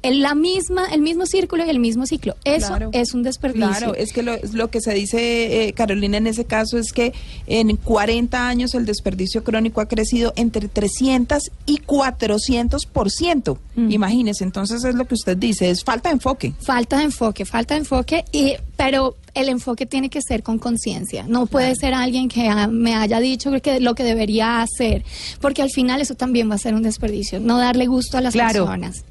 en 0.04 0.22
la 0.22 0.36
misma, 0.36 0.86
el 0.94 1.02
mismo 1.02 1.26
círculo 1.26 1.66
y 1.66 1.70
el 1.70 1.80
mismo 1.80 2.06
ciclo. 2.06 2.36
Eso 2.46 2.68
Claro. 2.68 2.90
es 2.94 3.14
un 3.14 3.24
desperdicio. 3.24 3.68
Claro, 3.68 3.96
es 3.96 4.14
que 4.14 4.22
lo, 4.24 4.34
lo 4.54 4.70
que 4.70 4.80
se 4.80 4.94
dice, 4.94 5.68
eh, 5.68 5.74
Carolina, 5.74 6.18
en 6.18 6.28
ese 6.28 6.46
caso 6.46 6.78
es 6.78 6.94
que 6.94 7.14
en 7.48 7.76
40 7.78 8.48
años 8.48 8.74
el 8.76 8.86
desperdicio 8.86 9.44
crónico 9.44 9.82
ha 9.82 9.88
crecido 9.88 10.34
entre 10.36 10.68
300 10.68 11.52
y 11.66 11.78
400 11.80 12.86
por 12.86 13.10
ciento. 13.12 13.58
Mm. 13.76 13.92
Imagínese, 13.92 14.44
entonces 14.44 14.84
es 14.84 14.96
lo 14.96 15.06
que 15.06 15.16
usted 15.16 15.36
dice, 15.38 15.70
es 15.70 15.84
falta 15.84 16.10
de 16.10 16.14
enfoque. 16.14 16.54
Falta 16.60 16.98
de 16.98 17.04
enfoque, 17.06 17.46
falta 17.46 17.74
de 17.74 17.80
enfoque, 17.80 18.24
y, 18.32 18.54
pero 18.76 19.16
el 19.34 19.50
enfoque 19.50 19.86
tiene 19.86 20.10
que 20.10 20.22
ser 20.22 20.44
con 20.44 20.58
conciencia. 20.60 21.26
No 21.28 21.46
puede 21.48 21.76
ser 21.76 21.94
alguien 21.94 22.28
que 22.30 22.50
me 22.70 22.96
haya 22.96 23.20
dicho 23.20 23.52
que 23.62 23.80
lo 23.80 23.94
que 23.96 24.04
debería 24.04 24.62
hacer, 24.62 25.04
porque 25.42 25.62
al 25.62 25.70
final 25.70 26.02
eso 26.02 26.16
también 26.16 26.50
va 26.50 26.56
a 26.56 26.60
ser 26.60 26.74
un 26.76 26.84
desperdicio, 26.84 27.40
no 27.40 27.58
darle 27.58 27.88
gusto 27.88 28.18
a 28.18 28.22
las 28.22 28.34
Claro. 28.34 28.66
personas. 28.66 29.04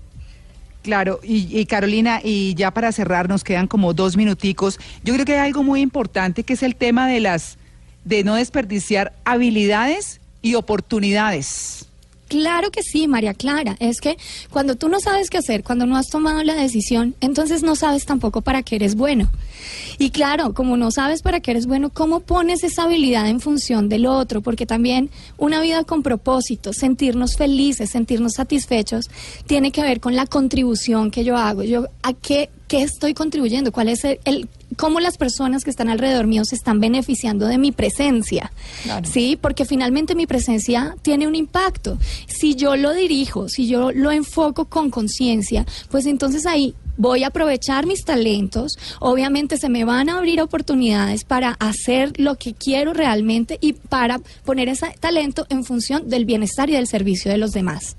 Claro, 0.87 1.18
y, 1.25 1.49
y 1.51 1.66
Carolina, 1.66 2.20
y 2.22 2.55
ya 2.55 2.70
para 2.70 2.92
cerrar 2.92 3.29
nos 3.29 3.42
quedan 3.42 3.66
como 3.66 3.92
dos 3.92 4.16
minuticos. 4.16 4.79
Yo 5.03 5.14
creo 5.14 5.27
que 5.27 5.33
hay 5.33 5.49
algo 5.49 5.64
muy 5.64 5.81
importante 5.81 6.44
que 6.44 6.53
es 6.53 6.62
el 6.62 6.77
tema 6.77 7.09
de 7.09 7.18
las 7.18 7.59
de 8.05 8.22
no 8.22 8.37
desperdiciar 8.37 9.12
habilidades 9.25 10.20
y 10.42 10.55
oportunidades. 10.55 11.86
Claro 12.29 12.71
que 12.71 12.83
sí, 12.83 13.07
María 13.07 13.35
Clara. 13.35 13.77
Es 13.79 14.01
que 14.01 14.17
cuando 14.51 14.75
tú 14.75 14.89
no 14.89 14.99
sabes 14.99 15.31
qué 15.31 15.39
hacer, 15.39 15.62
cuando 15.62 15.87
no 15.87 15.97
has 15.97 16.09
tomado 16.09 16.43
la 16.43 16.55
decisión, 16.55 17.15
entonces 17.21 17.62
no 17.62 17.77
sabes 17.77 18.05
tampoco 18.05 18.43
para 18.43 18.62
qué 18.62 18.77
eres 18.77 18.97
bueno. 18.97 19.31
Y 19.99 20.11
claro, 20.11 20.53
como 20.53 20.77
no 20.77 20.91
sabes 20.91 21.23
para 21.23 21.41
qué 21.41 21.53
eres 21.53 21.67
bueno, 21.67 21.91
¿cómo 21.91 22.21
pones 22.21 22.65
esa 22.65 22.85
habilidad 22.85 23.29
en 23.29 23.41
función 23.41 23.89
del 23.89 24.07
otro? 24.07 24.41
Porque 24.43 24.67
también 24.67 25.11
una 25.39 25.61
vida 25.61 25.85
con 25.85 26.03
propósito, 26.03 26.73
sentirnos 26.73 27.37
felices, 27.37 27.91
sentirnos 27.91 28.35
satisfechos, 28.35 29.09
tiene 29.47 29.71
que 29.71 29.83
ver 29.83 30.01
con 30.01 30.17
la 30.17 30.27
contribución 30.27 31.11
que 31.11 31.25
yo 31.25 31.37
hago. 31.37 31.62
Yo, 31.62 31.87
¿A 32.03 32.12
qué, 32.12 32.51
qué 32.68 32.83
estoy 32.83 33.14
contribuyendo? 33.14 33.72
¿Cuál 33.72 33.88
es 33.88 34.05
el, 34.05 34.18
el 34.24 34.48
cómo 34.76 35.00
las 35.00 35.16
personas 35.16 35.64
que 35.64 35.70
están 35.70 35.88
alrededor 35.88 36.26
mío 36.26 36.44
se 36.44 36.57
están 36.57 36.81
beneficiando 36.81 37.46
de 37.46 37.59
mi 37.59 37.72
presencia. 37.72 38.52
Sí, 39.05 39.38
porque 39.40 39.64
finalmente 39.64 40.14
mi 40.14 40.26
presencia 40.26 40.96
tiene 41.02 41.26
un 41.26 41.35
impacto. 41.35 41.98
Si 42.26 42.57
yo 42.57 42.76
lo 42.76 42.92
dirijo, 42.92 43.48
si 43.48 43.68
yo 43.68 43.92
lo 43.92 44.11
enfoco 44.11 44.64
con 44.64 44.90
conciencia, 44.90 45.64
pues 45.90 46.07
entonces 46.07 46.46
ahí 46.46 46.74
voy 46.98 47.24
a 47.24 47.29
aprovechar 47.29 47.87
mis 47.87 48.05
talentos, 48.05 48.72
obviamente 49.00 49.59
se 49.59 49.68
me 49.68 49.85
van 49.85 50.09
a 50.09 50.16
abrir 50.16 50.40
oportunidades 50.40 51.24
para 51.24 51.50
hacer 51.61 52.18
lo 52.18 52.37
que 52.37 52.55
quiero 52.55 52.94
realmente 52.94 53.59
y 53.61 53.74
para 53.74 54.18
poner 54.44 54.70
ese 54.70 54.94
talento 54.98 55.46
en 55.50 55.64
función 55.64 56.09
del 56.09 56.24
bienestar 56.24 56.70
y 56.70 56.72
del 56.72 56.87
servicio 56.87 57.31
de 57.31 57.37
los 57.37 57.52
demás. 57.52 57.96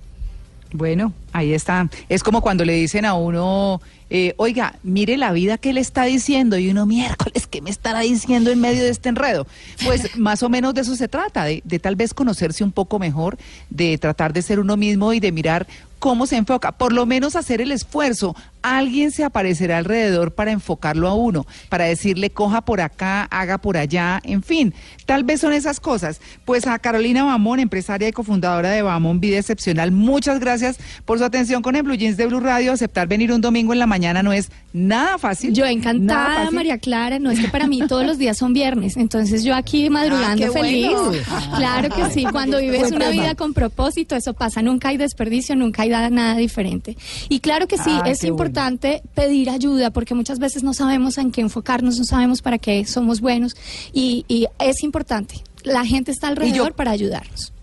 Bueno, 0.73 1.13
ahí 1.31 1.53
está. 1.53 1.89
Es 2.09 2.23
como 2.23 2.41
cuando 2.41 2.65
le 2.65 2.73
dicen 2.73 3.05
a 3.05 3.13
uno, 3.13 3.81
eh, 4.09 4.33
oiga, 4.37 4.79
mire 4.83 5.17
la 5.17 5.31
vida 5.31 5.57
que 5.57 5.73
le 5.73 5.81
está 5.81 6.03
diciendo 6.03 6.57
y 6.57 6.69
uno 6.69 6.85
miércoles, 6.85 7.47
¿qué 7.47 7.61
me 7.61 7.69
estará 7.69 7.99
diciendo 8.01 8.51
en 8.51 8.61
medio 8.61 8.83
de 8.83 8.89
este 8.89 9.09
enredo? 9.09 9.47
Pues 9.83 10.15
más 10.17 10.43
o 10.43 10.49
menos 10.49 10.73
de 10.73 10.81
eso 10.81 10.95
se 10.95 11.07
trata, 11.07 11.43
de, 11.43 11.61
de 11.65 11.79
tal 11.79 11.95
vez 11.95 12.13
conocerse 12.13 12.63
un 12.63 12.71
poco 12.71 12.99
mejor, 12.99 13.37
de 13.69 13.97
tratar 13.97 14.33
de 14.33 14.41
ser 14.41 14.59
uno 14.59 14.77
mismo 14.77 15.13
y 15.13 15.19
de 15.19 15.31
mirar 15.31 15.67
cómo 15.99 16.27
se 16.27 16.37
enfoca, 16.37 16.73
por 16.73 16.93
lo 16.93 17.05
menos 17.05 17.35
hacer 17.35 17.59
el 17.59 17.71
esfuerzo. 17.71 18.35
Alguien 18.61 19.11
se 19.11 19.23
aparecerá 19.23 19.77
alrededor 19.77 20.33
para 20.33 20.51
enfocarlo 20.51 21.07
a 21.07 21.13
uno, 21.13 21.47
para 21.69 21.85
decirle 21.85 22.29
coja 22.29 22.61
por 22.61 22.81
acá, 22.81 23.23
haga 23.23 23.57
por 23.57 23.77
allá, 23.77 24.19
en 24.23 24.43
fin, 24.43 24.73
tal 25.05 25.23
vez 25.23 25.41
son 25.41 25.53
esas 25.53 25.79
cosas. 25.79 26.21
Pues 26.45 26.67
a 26.67 26.77
Carolina 26.77 27.23
Bamón, 27.23 27.59
empresaria 27.59 28.07
y 28.07 28.11
cofundadora 28.11 28.69
de 28.69 28.81
Bamón 28.81 29.19
Vida 29.19 29.39
Excepcional, 29.39 29.91
muchas 29.91 30.39
gracias 30.39 30.77
por 31.05 31.17
su 31.17 31.25
atención 31.25 31.61
con 31.61 31.75
el 31.75 31.83
Blue 31.83 31.95
Jeans 31.95 32.17
de 32.17 32.27
Blue 32.27 32.41
Radio. 32.41 32.73
Aceptar 32.73 33.07
venir 33.07 33.31
un 33.31 33.41
domingo 33.41 33.73
en 33.73 33.79
la 33.79 33.87
mañana 33.87 33.96
no 33.99 34.31
es 34.33 34.49
nada 34.73 35.17
fácil. 35.17 35.53
Yo 35.53 35.65
encantada, 35.65 36.49
María 36.51 36.77
Clara, 36.77 37.19
no 37.19 37.31
es 37.31 37.39
que 37.39 37.47
para 37.47 37.67
mí 37.67 37.81
todos 37.87 38.05
los 38.05 38.17
días 38.17 38.37
son 38.37 38.53
viernes, 38.53 38.95
entonces 38.97 39.43
yo 39.43 39.55
aquí 39.55 39.89
madrugando 39.89 40.45
Ah, 40.45 40.47
qué 40.47 40.51
feliz. 40.51 40.91
bueno. 40.91 41.23
Claro 41.57 41.89
que 41.95 42.09
sí, 42.11 42.25
cuando 42.31 42.59
vives 42.59 42.81
Buen 42.81 42.95
una 42.95 43.09
vida 43.09 43.35
con 43.35 43.53
propósito, 43.53 44.15
eso 44.15 44.33
pasa, 44.33 44.61
nunca 44.61 44.89
hay 44.89 44.97
desperdicio, 44.97 45.55
nunca 45.55 45.83
hay 45.83 45.89
nada, 45.89 46.35
diferente. 46.37 46.95
Y 47.29 47.39
claro 47.39 47.67
que 47.67 47.77
sí, 47.77 47.83
Ah, 47.89 48.03
es 48.05 48.19
bueno. 48.19 48.33
importante 48.33 49.01
pedir 49.15 49.49
ayuda 49.49 49.89
porque 49.91 50.13
muchas 50.13 50.39
veces 50.39 50.63
no 50.63 50.73
sabemos 50.73 51.17
en 51.17 51.31
qué 51.31 51.41
enfocarnos, 51.41 51.97
no 51.97 52.03
sabemos 52.05 52.41
para 52.41 52.57
qué 52.57 52.85
somos 52.85 53.21
buenos 53.21 53.55
y, 53.93 54.25
y 54.27 54.47
es 54.59 54.83
importante. 54.83 55.35
La 55.63 55.85
gente 55.85 56.11
está 56.11 56.27
alrededor 56.27 56.73
para 56.73 56.91
ayudarnos. 56.91 57.53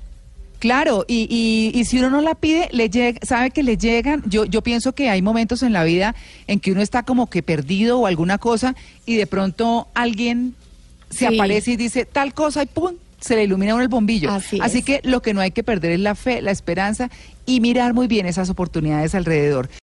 Claro, 0.64 1.04
y, 1.06 1.26
y, 1.28 1.78
y 1.78 1.84
si 1.84 1.98
uno 1.98 2.08
no 2.08 2.22
la 2.22 2.34
pide, 2.34 2.70
le 2.72 2.88
llega, 2.88 3.18
sabe 3.22 3.50
que 3.50 3.62
le 3.62 3.76
llegan. 3.76 4.22
Yo, 4.24 4.46
yo 4.46 4.62
pienso 4.62 4.94
que 4.94 5.10
hay 5.10 5.20
momentos 5.20 5.62
en 5.62 5.74
la 5.74 5.84
vida 5.84 6.14
en 6.46 6.58
que 6.58 6.72
uno 6.72 6.80
está 6.80 7.02
como 7.02 7.28
que 7.28 7.42
perdido 7.42 7.98
o 8.00 8.06
alguna 8.06 8.38
cosa 8.38 8.74
y 9.04 9.16
de 9.16 9.26
pronto 9.26 9.88
alguien 9.92 10.54
se 11.10 11.28
Sí. 11.28 11.34
aparece 11.34 11.72
y 11.72 11.76
dice 11.76 12.06
tal 12.06 12.32
cosa 12.32 12.62
y 12.62 12.66
¡pum! 12.66 12.94
se 13.20 13.36
le 13.36 13.44
ilumina 13.44 13.74
uno 13.74 13.82
el 13.82 13.88
bombillo. 13.88 14.30
Así 14.30 14.58
es. 14.78 14.84
que 14.86 15.00
lo 15.04 15.20
que 15.20 15.34
no 15.34 15.42
hay 15.42 15.50
que 15.50 15.62
perder 15.62 15.92
es 15.92 16.00
la 16.00 16.14
fe, 16.14 16.40
la 16.40 16.50
esperanza 16.50 17.10
y 17.44 17.60
mirar 17.60 17.92
muy 17.92 18.06
bien 18.06 18.24
esas 18.24 18.48
oportunidades 18.48 19.14
alrededor. 19.14 19.68